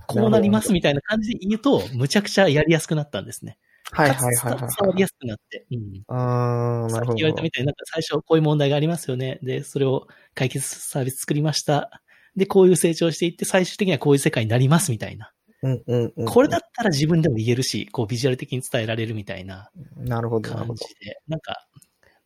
[0.05, 3.57] こうなりますみたいな感じで言うと、むちゃくちゃやりやすくなったんですね。
[3.91, 4.59] はいはいはいはい。
[4.59, 5.65] 伝わりやすくなって。
[5.71, 6.03] うん。
[6.07, 7.15] あー、さっなるほど。
[7.15, 9.39] き言われたみたいになんか最初こういう問題がありますよね。
[9.41, 12.01] で、それを解決サービス作りました。
[12.35, 15.31] で、こういう成長していって最終的にはこういう世界になりますみたいな。
[15.63, 16.25] うんうんうん。
[16.25, 20.83] これだったら自分でも言えるし、こうビジュアル的に伝えられるみたいななるほど、感じ。
[21.05, 21.67] で、なんか、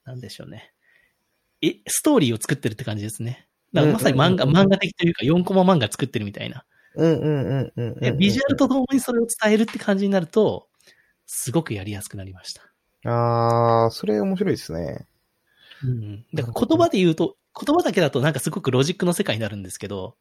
[0.05, 0.73] なんでしょうね。
[1.61, 3.47] え、ストーリーを作ってるって感じですね。
[3.73, 6.65] だからまさに漫画、漫画的というか4コマ漫画作ってるみたいな。
[6.95, 10.67] うんうんうんうんビジュアルとともにそれを伝えるって感じになると、
[11.25, 12.63] すごくやりやすくなりました。
[13.09, 15.07] あー、それ面白いですね。
[15.83, 16.25] うん。
[16.33, 20.17] だから言葉で言うと、言葉だけだとなんかすごくロジックの世界になるんですけど、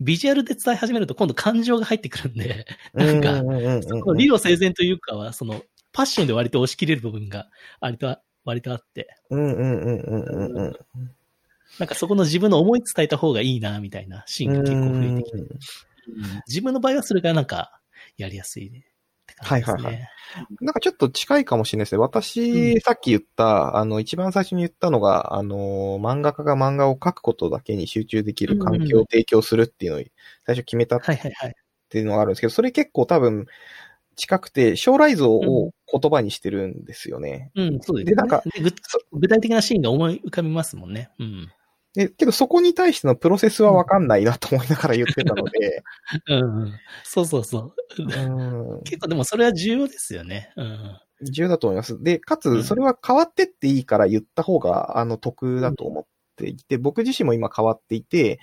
[0.00, 3.36] ビジュアルで伝え始めると今度感情が入ってくるんで、なんか、
[3.82, 7.48] その理路整然というかは、その、パッションで割と押し切れる部分が、
[7.80, 10.74] 割と、割とあって、うんうんうんうんうんうん。
[11.78, 15.48] なんかそこの自分の思い伝えた方がいいな、みたいなシーンが結構増えてきて、うん。
[16.46, 17.80] 自分の場合はそれがなんか、
[18.16, 18.70] やりやすい
[19.42, 19.84] って感じですね。
[19.84, 20.08] はいはい
[20.60, 21.98] なんかちょっと近いかもしれないですね。
[22.00, 30.02] 私、うんさっき言った、あの、一番最初に言ったのが、あの、漫画家が漫画を描くことだけに集中できる環境を提供するっていうのを
[30.44, 31.54] 最初決めたっはいはいはい。
[31.88, 33.46] ていうのがあるんですけど、それ結構多分
[34.16, 37.52] 近くて、将来像を言葉にしてるんですよね。
[37.54, 38.12] うん、そうですね。
[38.12, 38.42] でなんか
[39.12, 41.10] 具体的なシーンが思い浮かびますもんね。
[41.18, 41.52] うん。
[41.94, 45.84] で、けどそこに対してのプロセスはわかんないなと思いながら言ってたので、
[46.28, 46.72] うんうん。
[47.04, 47.74] そうそうそう。
[47.98, 50.52] うん、結構でもそれは重要ですよね。
[50.56, 50.98] うん。
[51.22, 52.02] 重要だと思います。
[52.02, 56.04] で、かうんつ、それは変わってっていいから言った方が、あの、得だと思っ
[56.36, 58.40] ていて、僕自身も今変わっていて、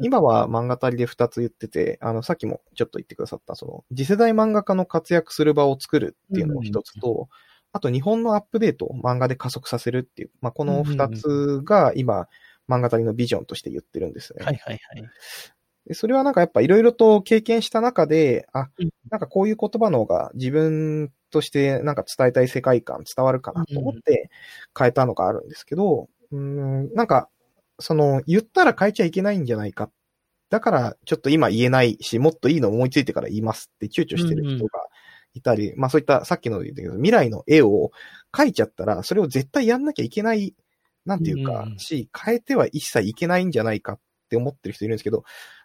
[0.00, 7.28] 今は漫画足りで2つ言ってて、あの、さっきもちょっと言ってくださった、その、次世代漫画家の活躍する場を作るっていうのも一つと、
[7.72, 12.28] あと日本のアップデートを漫画で加速させるっていう、まあ、この2つが今、
[12.68, 14.44] 漫画足りのビジョンとして言ってるんですね。
[14.44, 15.04] はいはいはい。
[15.86, 24.30] でそれはなんかやっぱいろいろと経験した中で、あうん、なんかこういう言葉の方が自分としてなんか伝えたい世界観伝わるかなと思って
[24.76, 27.28] 変えたのがあるんですけど、うーん、なんか、
[27.80, 29.90] その言ったら変えちゃいけないんじゃないか。
[30.48, 34.70] だからちょっと今言えないし、もっといいの思いついてから言いますって躊躇してる人が
[35.34, 37.90] いたり、まあそういったさっきの言ったけど、未来の絵を
[38.32, 40.54] 描いちゃったら、それを絶対やんなきゃいけない、
[41.04, 41.78] なんていうかう、ん。
[41.78, 43.98] し、変えては一切いけないんじゃないかっ
[44.28, 45.24] て思ってる人いるんですけど、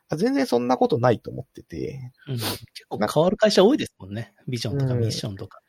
[0.09, 4.33] あ全然そんなことないと思ってて、うん、結構変わる会社多いですもんね。
[4.47, 5.59] ビジョンとかうんミッションとか。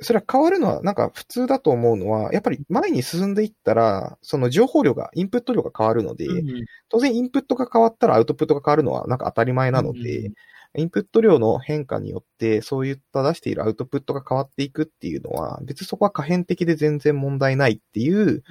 [0.00, 10.34] それは変わるのはなんか普通だと思うのは、やっぱり前に進んでいったら、その情報量が、インプット量が変わるので、うん当然インプットが変わったらアウトプットが変わるのはなんか当たり前なので、うん
[10.76, 18.42] インプット量の変化によって、そういった出しているアウトプットが変わっていくっていうのは、別にそこは可変的で全然問題ないっていううん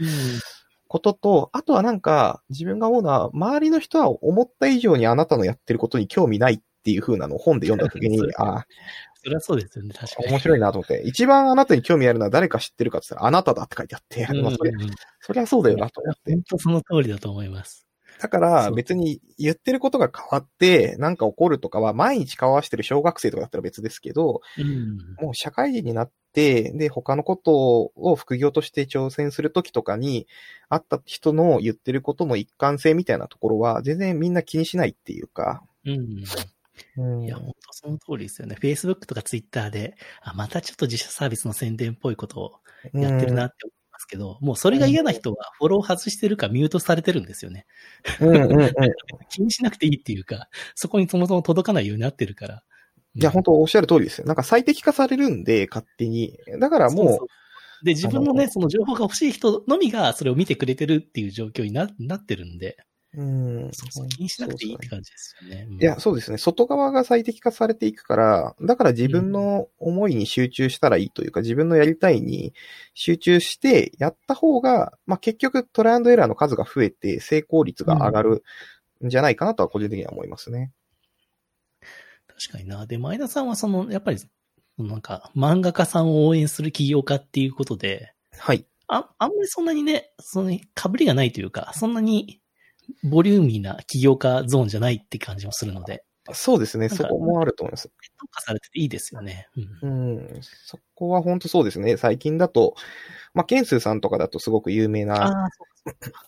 [0.87, 8.65] ことと、あとはなんか、自分が思うのは、周りの人は思った以上にあなたのやってることに興味ないっていう風なのを本で読んだ時に そう、あ
[9.21, 10.29] それはそうですよね、確かに。
[10.29, 14.89] 面白いなと思って、一番あなたに興味あるのは誰か知ってるかって言ったら、あなただって書いてあって、うんまあそれうんうん
[15.19, 16.33] そりゃそうだよなと思って。
[16.33, 17.86] 本当その通りだと思います。
[18.19, 24.97] だから別に言ってることが変わって、なんか起こるとかは毎日交わしてる小学生とかだったら別ですけど、うん。
[25.23, 30.27] もう社会人になって、で、他のことを副業として挑戦するときとかに、
[30.69, 35.63] 会った人の言ってることの一貫性みたいなところは、全然みんな気にしないっていうか。
[35.85, 35.93] うん。
[35.93, 35.97] う
[37.01, 38.55] んいや、本当その通りですよね。
[38.59, 42.51] Facebook とか Twitter で、あ、またちょっと自社サービスの宣伝っぽいことを
[42.93, 43.71] やってるなって思
[44.07, 47.65] いますけど、もうそれが嫌な人はフォロー外してるかミュートされてるんですよね。
[48.21, 48.71] うんうんうん。
[49.29, 52.63] 気にしなくていいっていうか、そこにそもそも届かないようになってるから。
[53.15, 54.27] いや、本当おっしゃる通りですよ。
[54.27, 56.37] なんか最適化されるんで、勝手に。
[56.59, 57.27] だからもう、そうそう
[57.83, 62.77] で、自分のあね、その情報が欲しい人のみがそれを見てくれてるっていう状況にななってるんで、
[63.17, 65.65] うんそうそう気にしなくていいって感じですよね。
[65.67, 66.37] うんいや、そうですね。
[66.37, 72.53] 外側が最適化されていくから、だから自分の思いに集中したらいいというか、自分のやりたいに
[72.93, 78.43] 集中してやった方が、まあ、結局トライアンドエラーの数が増えて成功率が上がる
[79.03, 80.71] んじゃないかなとは個人的には思いますね。
[82.27, 82.85] 確かにな。
[82.85, 84.17] で、前田さんはその、やっぱり、
[84.77, 88.65] なんか、漫画家さんを応援する起業家っていうことで、はい。
[88.87, 90.63] あ、あんまりそんなにね、その、被
[90.97, 92.39] りがないというか、そんなに、
[93.03, 96.89] ボリューミーな起業家ゾーンじゃないって感じもするので、そうですね。
[96.89, 97.89] そこもあると思います。
[98.17, 99.47] 特化されてていいですよね。
[99.81, 100.17] うん。
[100.17, 100.41] うん。
[100.41, 101.97] そこは本当そうですね。
[101.97, 102.75] 最近だと、
[103.33, 105.49] まあ、ケンスーさんとかだとすごく有名な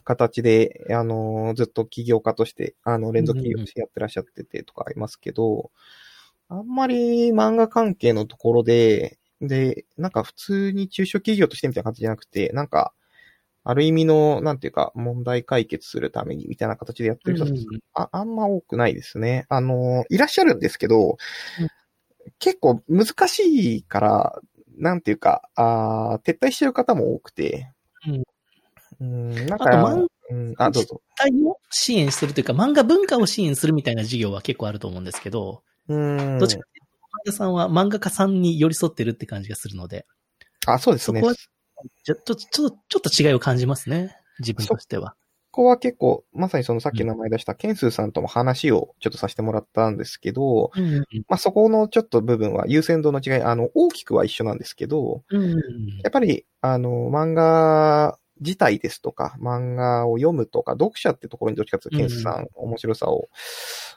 [0.04, 5.72] 形で、あの、ずっと起業家として、あの、連続起業としてやってらっしゃっててとかありますけど、
[6.48, 12.94] あんまり漫画関係のところで、で、なんか普通に中小企業としてみたいな感じじゃなくて、なんか、
[13.70, 19.46] ある意味の、なんていうか、問題解決するためにみたいな形でやってる人たち、うんああんま多くないですね。
[19.50, 21.18] あの、いらっしゃるんですけど、
[21.60, 21.70] うん
[22.38, 24.40] 結構難しいから、
[24.78, 27.72] なんていうか、あー撤退しちゃう方も多くて、
[29.00, 31.02] うん、なんあとか、漫うん、あ、どうぞ。
[31.16, 36.38] 体を支援するというか、漫画文化を支援するみたいな事業は結構あると思うんですけど、うん。
[36.38, 40.06] どっちかというと、漫画さんは漫画家さんに寄り添ってるって感じがするので、
[40.68, 41.30] あ、そうですねそこ。
[41.32, 41.36] は
[42.04, 44.18] ちょちょっと、ちょっと違いを感じますね。
[44.40, 45.16] 自分としては。
[45.52, 55.60] ここは結構、まさにそのさっき名前出したケンスーさんとも話をちょっとさせてもらったんですけど、うんうんまあそこのちょっと部分は優先度の違い、あの、大きくは一緒なんですけど、うんうん
[56.04, 63.30] やっぱり、あの、漫画自体ですとか、漫画を読むとか、読者ってところにどっちかというと、ケンスーさん、面白さを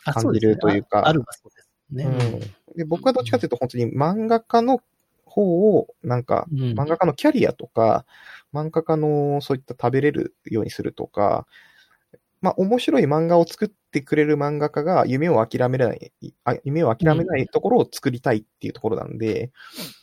[0.05, 2.05] あ感じるというかああるはそうですね。
[2.05, 4.81] うんで、僕はどっちかというと本当に漫画家の
[5.33, 6.59] 方を、なんか、うん。
[6.73, 8.05] 漫画家のキャリアとか、
[8.53, 11.47] 漫画家のそういった食べれるようにするとか、
[12.43, 16.13] まあ、面白い漫画を作ってくれる漫画家が夢を諦めない、
[16.45, 19.53] あ夢を諦めないところを作りたいっていうところなんで、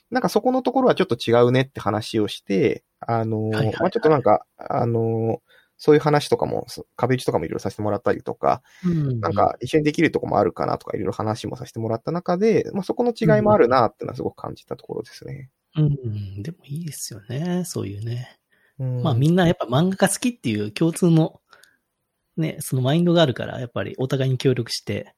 [0.09, 5.41] なんかそこのところはちょっと違うねって話をして、あの、まあ、ちょっとなんか、あの、
[5.79, 15.49] そういう話とかも、そ壁打ちとかもいろいろさせてもらったりとか、うんなんか一緒にできるとこもあるかなとかいろいろ話もさせてもらった中で、まあそこの違いもあるなっていうのはすごく感じたところですね。
[15.77, 17.63] うん、でもいいですよね。
[17.65, 18.37] そういうね。
[18.77, 21.39] うんまあみんなやっぱ漫画が好きっていう共通の、
[22.35, 25.13] ね、そのマインドがあるから、やっぱりお互いに協力して、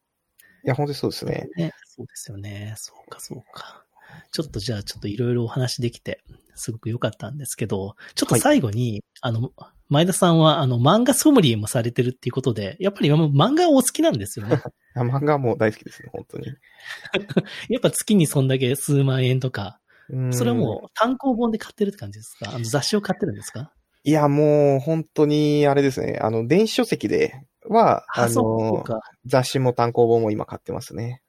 [0.63, 1.49] いや、本当にそうですね。
[1.55, 2.75] ね、そうですよね。
[2.77, 3.83] そうか、そうか。
[4.31, 6.21] ちょっとじゃあ、ちょっといろいろお話できて、
[6.55, 9.51] すごく良かったんですけど、ちょっと最後に、あの、
[9.89, 14.61] 前田さんは、あの、漫画ソムリエもされてるっていうことで、やっぱり漫画お好きなんですよね。
[14.95, 16.47] あ漫画はもう大好きですね、本当に。
[17.69, 22.53] やっぱ月にそんだけ数万円とか、うんそれはもう単行本で買ってるって感じですか？
[22.53, 23.71] あの雑誌を買ってるんですか？
[24.03, 26.19] いや、もう本当にあれですね。
[26.21, 27.33] あの、電子書籍で
[27.69, 28.83] は、あの。
[29.25, 31.21] 雑誌も単行本も今買ってますね。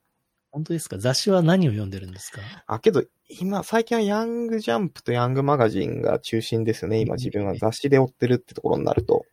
[0.53, 0.97] 本当ですか？
[0.99, 2.39] 雑誌は何を読んでるんですか？
[2.67, 6.99] あ、けど、今、最近はヤングジャンプとヤングマガジンが中心ですね。
[6.99, 9.25] 今自分は雑誌で追ってるってところになると。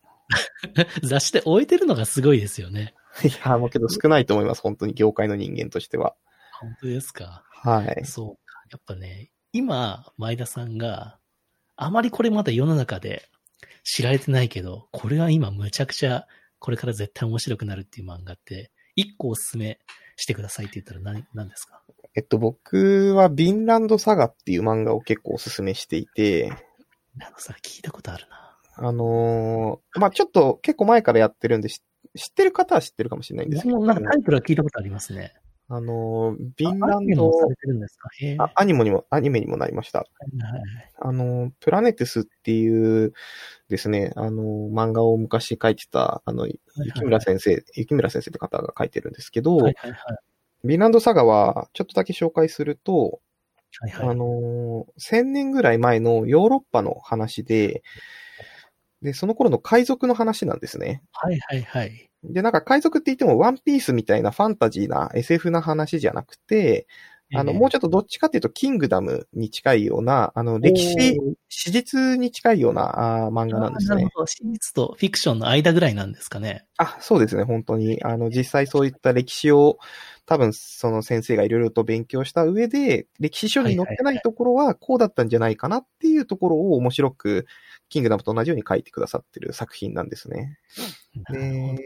[1.05, 2.95] 雑誌で置いてるのがすごいですよね。
[3.23, 4.62] いや、もうけど少ないと思います。
[4.62, 6.16] 本当に業界の人間としては。
[6.59, 7.45] 本当ですか？
[7.53, 8.05] はい。
[8.07, 8.62] そうか。
[8.71, 11.18] やっぱね、今、前田さんが、
[11.77, 13.29] あまりこれまだ世の中で
[13.85, 16.27] 知られてないけど、これは今むちゃくちゃ、
[16.59, 19.79] これから絶対面白くなるっていう漫画って、一個おすすめ
[20.21, 21.83] してくださいって言ったら何、何ですか？
[22.14, 26.53] えっと、僕はビンランドサガっていう漫画を結構おすすめしていて、
[27.21, 28.57] あのさ、聞いたことあるな。
[28.77, 31.83] あのーまあ、ちょっと結構前からやってるんでし
[32.16, 35.35] 知ってる方は知ってるかもしれないんですけど、なんかタイトルは聞いたことありますね。
[35.73, 38.09] あのービンあランドアニメもされてるんですか？
[38.21, 38.37] へえ。
[38.41, 40.01] あ、アニメにも、アニメにもなりました。
[40.01, 40.62] はいはい
[41.03, 43.14] あの、プラネテスっていう
[43.68, 46.61] ですね、あの、漫画を昔書いてた、あの、雪
[47.03, 49.99] 村先生、雪村先生って方が書いてるんですけど、はいはいはい。
[50.66, 53.21] ビンランドサガは、ちょっとだけ紹介すると、
[53.81, 54.09] はいはい。
[54.09, 57.83] あの、1000年ぐらい前のヨーロッパの話で、
[59.01, 61.03] で、その頃の海賊の話なんですね。
[61.12, 62.09] はいはいはい。
[62.25, 66.87] で、なんか海賊って言ってもワンピースみたいなファンタジーな SF な話じゃなくて、
[67.35, 71.16] あの、もうちょっとどっちかっていうと、キングダムに近いような、あの、歴史、
[71.49, 73.97] 史実に近いようなあー漫画なんですね。
[73.97, 74.26] なるほど。
[74.26, 76.64] 史実とフィクションの間ぐらいなんですかね。
[76.76, 78.03] あ、そうですね、本当に。
[78.03, 79.78] あの、実際そういった歴史を、
[80.26, 87.47] 多分、その先生がいろいろと勉強した上で、歴史書に載ってないところは、こうだったんじゃないかなっていうところを面白く、
[87.89, 90.59] キングダムと同じように書いてくださってる作品なんですね。
[91.33, 91.76] で、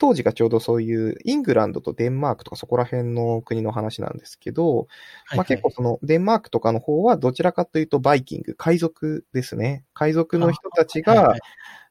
[0.00, 4.88] 当時がちょうどそういうイングランドとデンマークとかそこら辺の国の話なんですけど、
[5.36, 9.84] まあ結構そのデンマークとかの方はどちらかというとバイキング、海賊ですね。
[9.92, 11.40] 海賊の人たちがはいはい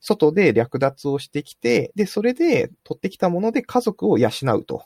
[0.01, 4.85] 外で略奪をしてきて、で、それで取ってきたもので家族を養うと。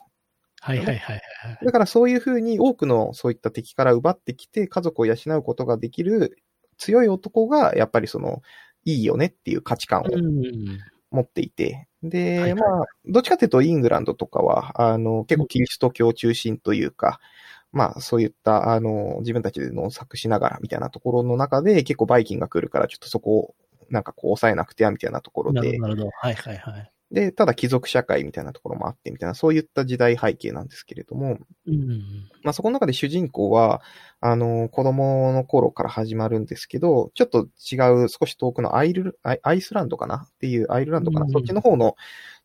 [0.60, 1.20] はいはいはいはい。
[1.64, 6.36] だからそういうふうに多くのそういった敵から奪ってきて家族を養うことができる
[6.78, 8.42] 強い男がやっぱりその
[8.84, 10.32] いいよねっていう価値観をうん。
[11.14, 17.20] 持っていて、で、はいはいまあ、どっちかというとイングランドとかは、あの、結構キリスト教中心というか、
[17.72, 23.54] まあ、そういった、あの、自分たちで農作しながらみたいなところの中で、結構バイキンが来るから、ちょっとそこを、
[23.90, 26.10] なんかこう、抑えなくては、みたいなところでなるほど、、なるほど。
[26.16, 26.93] はいはいはい。
[27.14, 32.02] で、ただ貴族社会みたいなところもあって、みたいな、そういった時代背景なんですけれども、うん。
[32.42, 33.82] まあ、そこの中で主人公は、
[34.20, 41.94] あの、子供の頃から始まるんですけど、ちょっと違う、少し遠くのアイル、アイスランドかなっていう、アイルランドかな、うんそっちの方の、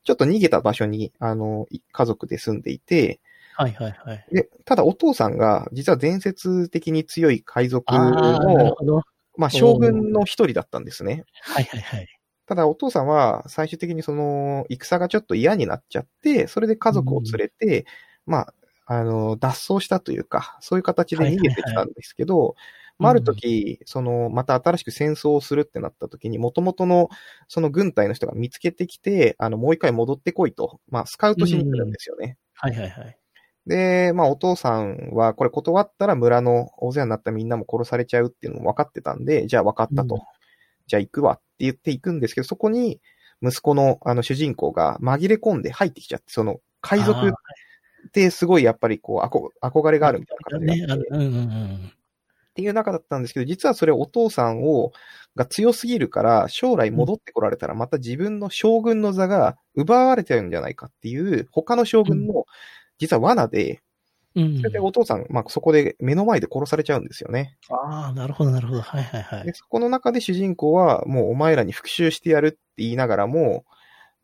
[0.03, 3.19] ちょっと逃げた場所に、あの、い家族で住んでいて、
[3.55, 4.25] はいはいはい。
[4.31, 9.01] で、ただお父さんが、実は伝説的に強い海賊の、ほど。
[9.35, 11.25] まあ、将軍の一人だったんですね。
[11.41, 12.18] はいはいはい。
[12.49, 17.85] ただお父さんは最終的にその戦がちょっと嫌になっちゃって、それで家族を連れて、
[18.25, 18.53] まあ、
[18.87, 22.55] あの、脱走したというか、そういう形で逃げてきたんですけど、
[22.97, 27.09] まあ、ある時、その、また新しく戦争をするってなった時に、元々の、
[27.47, 32.39] その軍隊の人が見つけてきて、あの、もう一回戻ってこいと、まあ、スカウトしに来るんですよね。
[32.55, 33.19] はいはいはい。
[33.67, 40.17] で、まあお父さんはこれ断ったら村の大勢になったみんなも殺されちゃうっていうのも分かってたんで、じゃあ分かったと。
[40.89, 42.99] うんじゃあ行くわって言って行くんですけど、そこに
[43.41, 51.99] 息子のあの主人公が紛れ込んで入ってきちゃって、その海賊あってすごいやっぱりこう憧憧れがあるみたいなー感じがあって。
[52.49, 54.91] っていう中だったんですけど、実はそれお父さんを、
[55.35, 62.45] が強すぎるから、将来戻ってこられたらまた自分の将軍の座が奪われちゃうんじゃないかっていう、他の将軍の、
[62.97, 63.81] 実は罠で、
[64.35, 67.57] うんそれでお父さん、まあそこで目の前で殺されちゃうんですよね。
[67.69, 68.81] ああ、なるほど、なるほど。
[68.81, 69.53] はいはいはいで、。
[69.53, 73.65] そこの中で主人公は、もうお前らに復讐してやるって言いながらも、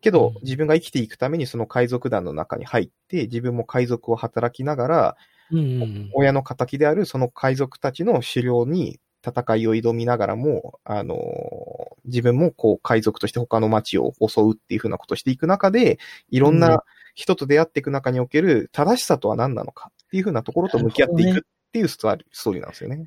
[0.00, 5.16] けどうん、自分が生きていくためにその海賊団の中に入って、自分も海賊を働きながら、
[5.50, 15.98] うんうん親の仇であるその海賊たちの狩猟に戦いを挑みながらも、あのー自分もこう海賊として他の町を襲うっていうふうなことをしていく中で、
[16.30, 16.84] いろんな
[17.14, 21.42] 人と出会っていく中における正しさとは何なのかっていうふうなところと向き合っていくっ
[21.72, 23.06] ていうストーリーなんですよね。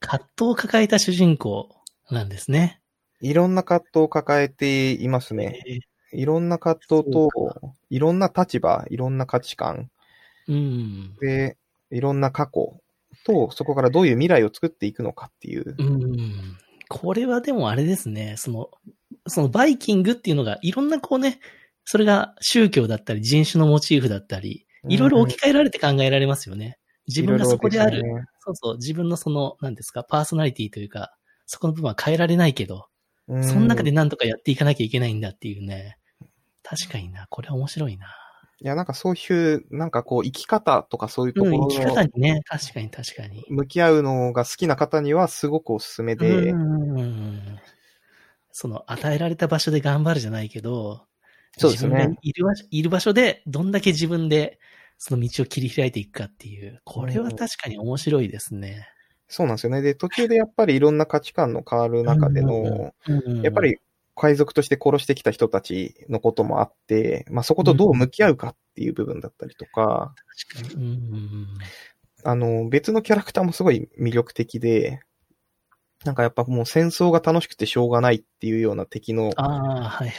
[0.00, 1.68] 葛藤を抱えた主人公
[2.10, 2.80] なんですね。
[3.20, 5.62] いろんな葛藤を抱えていますね。
[5.66, 5.80] えー
[6.12, 7.30] いろんな葛藤と
[7.88, 9.90] いろんな立場、いろんな価値観
[10.48, 11.14] うん。
[11.20, 11.56] で、
[11.90, 12.80] いろんな過去
[13.24, 15.76] と、そこからどういう未来を作っていくのかっていう。
[15.78, 16.56] うん。
[16.88, 18.70] これはでもあれですね、その、
[19.26, 21.38] そのバイキングっていうのが、いろんなこうね、
[21.84, 26.78] それが宗教だったり、人種のモチーフだったり、いろいろ置き換えられて考えられますよね。
[27.06, 28.24] 自分がそこである、ね。
[28.40, 31.14] そうそう、自分のその、何ですか、パーソナリティというか、
[31.46, 32.86] そこの部分は変えられないけど、
[33.28, 33.44] うん。
[33.44, 35.96] その中で何とかやっていかなきゃいけないんだっていうね。
[36.62, 38.06] 確かにな、これ面白いな。
[38.62, 43.44] いや、なんかそういう、なんかこう、生き方とかそういうとこうん、ろ生き方のにね、確かに確かに。
[43.48, 47.58] 向き合うのが好きな方にはすごくおすすめで、うん。
[48.52, 51.06] その与えられた場所で頑張るじゃないけど、
[51.58, 54.58] そうですね自分がいる場所いる場所でどんだけ自分で
[55.00, 58.86] その道を切り開いていくかっていう、これは確かに面白いですね。
[59.28, 59.80] そうなんですよね。
[59.80, 63.78] で、途中でやっぱりいろんな価値観の変わる中での、うんやっぱ、り
[64.14, 70.14] 海賊として殺してきた人たちのこともあって、まあそことどう向き合うかっていう部分だったりとか、
[70.52, 70.84] 確かに。
[70.84, 71.46] うん
[72.22, 75.00] あの、別のキャラクターもすごい魅力的で、
[76.04, 79.32] なんかやっぱもう戦争が楽しくてしょうがないっていうような敵の。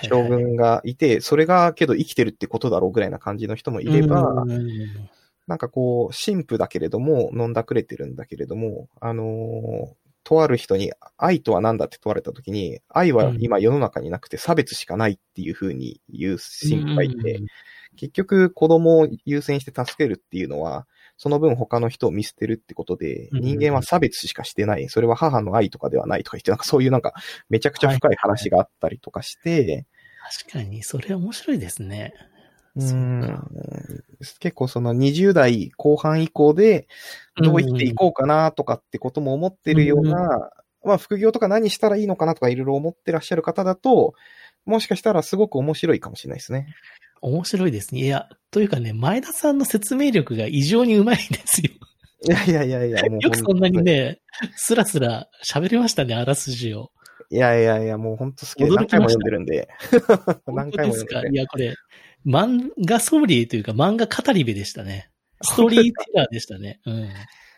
[0.03, 5.09] 将軍がいて、それがけど生きてるってことだろうぐらいな感じの人もいれば、うん
[5.47, 17.41] なんかこう、神父だけれども、飲んだくれてるんだけれども、あのーとある人に愛とは何だって問われた時に、愛は今世の中になくて差別しかないっていう風に言う神父がいて、
[17.95, 20.85] 結局子供を優先して助けるっていうのは、
[21.21, 24.89] その分他の人を見捨てるってことで、うん人間は差別しかしてない。
[24.89, 27.13] それは母の愛とかではないとか言って、なんかそういうなんか
[27.47, 29.85] めちゃくちゃ深い話があったりとかして、
[30.43, 32.15] 確かに、それ面白いですね。
[32.75, 33.39] うそん
[34.39, 36.87] 結構その20代後半以降で、
[37.37, 40.49] どう生きていこうかなとかってことも思ってるような、
[40.83, 44.15] まあ副業とか何したらいいのかなとかいろいろ思ってらっしゃる方だと、
[44.65, 46.73] もしかしたらすごく面白いかもしれないですね。
[47.21, 48.01] 面白いですね。
[48.01, 51.69] いや、というかね、前田さんの説明力が異常にうまいんですよ。
[52.23, 54.19] いやいやいやいや、 もうよくそんなにね、
[54.55, 56.91] スラスラ喋りましたね、あらすじを。
[57.29, 59.69] いやいやいや、もう本当好きで何回も読んでるんで。
[60.47, 61.33] 何回も読んでて。
[61.33, 61.75] いや、これ、
[62.25, 65.09] 漫画ソムリエというか漫画語り部でしたね。
[65.41, 66.79] ストーリーテラーでしたね。
[66.85, 67.09] うん。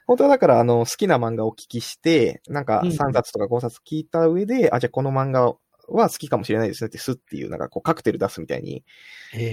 [0.05, 5.53] 本当はだから、あの、好きな漫画をお聞きして、なんかうん3冊とか5冊聞いた上で、あ、じゃあこの漫画
[5.97, 8.83] は好きかもしれないですねってすっていう、なんかこうカクテル出すみたいに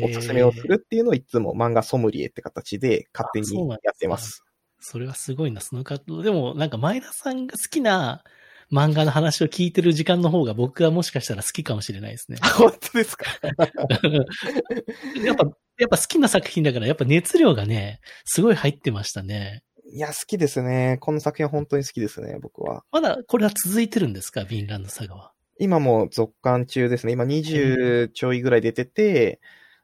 [0.02, 4.44] おすすめをするっていうのをいつも漫画ソムリエって形で勝手にやってます。
[4.80, 6.22] それはすごいな、その方。
[6.22, 8.24] でも、なんか前田さんが好きな
[8.72, 12.38] 漫画の話を聞いてる時間の方が僕はもしかしたら好きかもしれないですね。
[12.42, 13.26] 本当ですか？
[13.42, 15.44] やっぱ、
[15.78, 19.64] やっぱ好きな作品だから、やっぱ熱量がね、すごい入ってましたね。
[19.92, 20.98] いや、好きですね。
[21.00, 22.84] この作品は本当に好きですね、僕は。
[22.92, 25.32] まだこれは続いてるんですか、ヴィンランドサガは。
[25.60, 27.12] 今も続刊中ですね。
[27.12, 29.40] 今20ちょいぐらい出てて、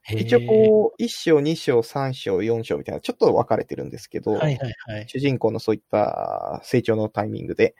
[0.09, 5.09] 一応こう、1章、2章、3章、4章みたいな、ちょっと分かれてるんですけど、はいはいはい。
[5.09, 7.74] 主人公のそういった成長のタイミングで。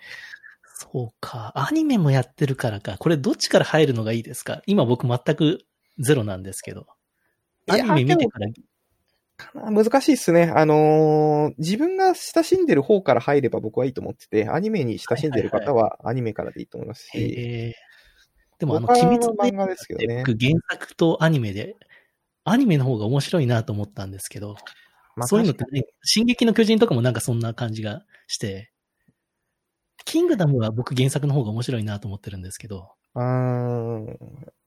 [0.65, 1.53] そうか。
[1.55, 2.99] アニメもやってるからか。
[2.99, 4.61] これどっちから入るのがいいですか？
[4.67, 5.61] 今僕全く
[5.99, 6.87] ゼロなんですけど。
[7.69, 8.49] アニメ見てから、
[9.55, 10.53] 難しいっすね。
[10.55, 17.73] あのー自分が親しんでる方から入れば僕はいいと思ってて、アニメに親しんでる方はアニメからでいいと思いますし、へー
[18.59, 21.77] でもあの、鬼滅の漫画ですけどね僕原作とアニメで、
[22.45, 24.57] アニメの方が面白いなと思ったんですけど、
[25.17, 28.73] まあそういうのってね、進撃の巨人とかもなんかそんな感じがして、
[30.05, 34.19] キングダムは僕原作の方が面白いなと思ってるんですけど、うーん。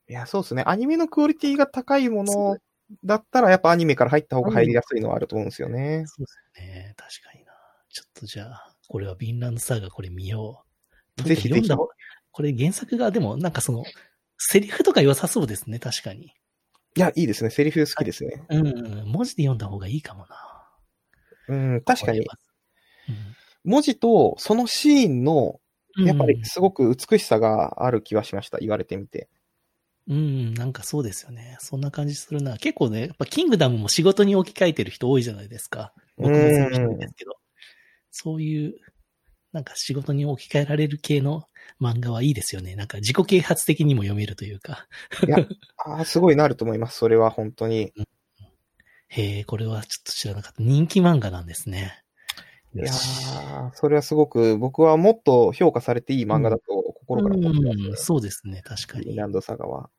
[0.09, 0.63] いや、そうですね。
[0.65, 2.57] アニメのクオリティが高いもの
[3.03, 6.03] だったらやっぱアニメから入った方が入りやすいのはあると思うんですよね。
[6.07, 6.93] そうですよね。
[6.97, 7.51] 確かにな。
[7.89, 10.63] ちょっとじゃあ、これはビンランドサーガこれ見よ
[11.17, 11.23] う。
[11.23, 11.87] ぜひぜひ読んだ方
[12.31, 13.83] これ原作がでもなんかその、
[14.37, 16.33] セリフとか良さそうですね、確かに。
[16.95, 17.49] いや、いいですね。
[17.49, 18.43] セリフ好きですね。
[18.49, 20.69] うん、文字で読んだ方がいいかもな。
[21.49, 22.23] うん、確かにこ。
[22.23, 22.39] れは。
[23.63, 25.69] 文字とそのシーンの、うん
[26.05, 28.59] やっぱりすごく美しさがある気はしました。
[28.59, 29.27] 言われてみて。
[30.09, 31.55] うん、なんかそうですよね。
[31.59, 32.57] そんな感じするな。
[32.57, 35.93] 結構ね、やっぱキングダムも仕事に置き換えてる人多いじゃないですか。
[36.17, 37.35] 僕もそういう人ですけど。
[38.09, 38.73] そういう、
[39.53, 41.43] なんか仕事に置き換えられる系の
[41.79, 42.75] 漫画はいいですよね。
[42.75, 44.87] なんか自己啓発的にも読めるというか。
[45.77, 46.97] ああ、すごいなると思います。
[46.97, 47.93] それは本当に。
[49.09, 50.63] へえ、これはちょっと知らなかった。
[50.63, 52.03] 人気漫画なんですね。
[52.75, 52.91] いや
[53.73, 56.63] それはすごく、僕はもっと評価されていい漫画だと
[57.07, 58.61] 心から思ってます、うん、そうですね。
[58.63, 59.15] 確かに。
[59.15, 59.89] ランドサガは。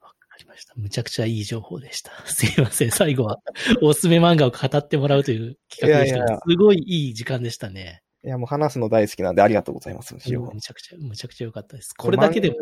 [0.00, 0.74] わかりました。
[0.76, 2.12] むちゃくちゃいい情報でした。
[2.26, 2.90] すいません。
[2.90, 3.38] 最後は
[3.82, 8.02] おすすめ漫画を語ってもらうという企画でしたいやいやいやすごいいい時間でしたね。
[8.24, 10.14] いや、もう話すの大好きなんでありがとうございます。
[10.14, 11.94] うん塩むちゃくちゃ、むちゃくちゃ良かったです。
[11.94, 12.56] これだけでも、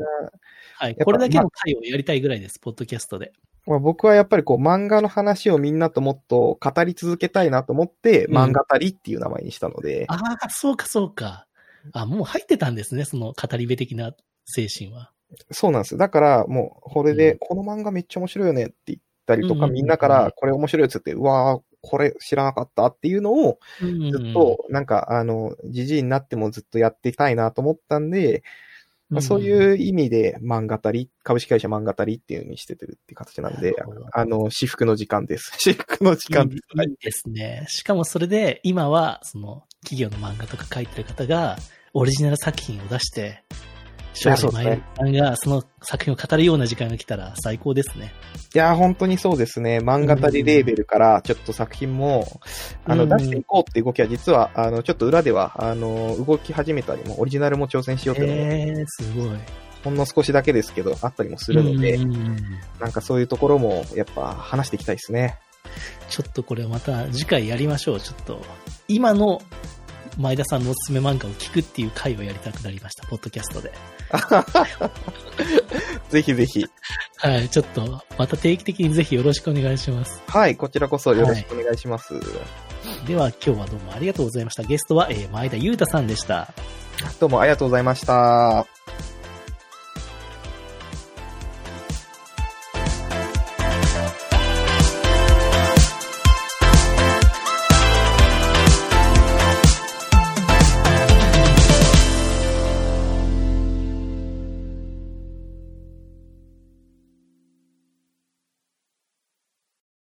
[0.75, 0.95] はい。
[0.95, 2.59] ぱこれだけの回をやりたいぐらいです。
[2.61, 3.33] ポッドキャストで。
[3.67, 11.47] まあ、僕はやっぱりこう漫画の話をみんなともっと語り続けたいなと思って、うん漫画たりっていう名前にしたので、ああ、そうか、そうか。
[11.93, 13.05] あ、もう入ってたんですね。
[13.05, 14.13] その語り部的な
[14.45, 15.13] 精神は。
[15.51, 15.97] そうなんです。
[15.97, 28.43] だからもう、これで、うんこの漫画めっちゃ面白いよねって言ったりとか、みんなからこれ面白いっつって、うわーこれ知らなかったっていうのを、ずずっと、なんか、あの、じじいになってもずっとやっていきたいなと思ったんで、
[29.09, 33.75] まあ、そういう意味で漫画たり、株式会社漫画たりっていう風にしててるっていう形なんで
[34.13, 35.53] あの、私服の時間です。
[35.59, 36.63] 私服の時間です。
[36.89, 37.67] いいですね。
[37.69, 41.57] しかもそれで、今は、その、企業の漫画とか書いてる方が、
[41.95, 43.45] オリジナル作品を出して、
[44.17, 48.13] 将来そうですね前田さんがその作品を語るような時間が来たら最高ですね。
[48.55, 49.79] いやー、本当にそうですね。
[49.79, 52.27] 漫画たりレーベルから、ちょっと作品も、
[52.85, 59.39] あの、うん出していこうっていう動きは、実は、あの、ちょっと裏では、あの、動き始めたりも、オリジナルも挑戦しようっていうのも、えー、すごい。
[59.85, 62.37] ほんの少しだけですけど、あったりもするので、うん
[62.81, 65.39] なんかそういうところも、やっぱ、話していきたいですね。
[66.09, 68.01] ちょっとこれまた次回やりましょう。
[68.01, 68.41] ちょっと、
[68.89, 69.43] 今の
[70.19, 73.07] 前田さんのおすすめ漫画を聞くっていう回をやりたくなりました。
[73.07, 73.73] ポッドキャストで。
[76.11, 76.67] ぜひぜひ。
[77.19, 77.49] はい。
[77.49, 80.23] ちょっと、また定期的にぜひよろしくお願いします。
[80.27, 82.15] はい、こちらこそよろしくお願いします。
[83.07, 84.63] では今日はどうもありがとうございました。
[84.63, 86.53] ゲストは、えー前田裕太さんでした。
[87.21, 88.76] どうもありがとうございました。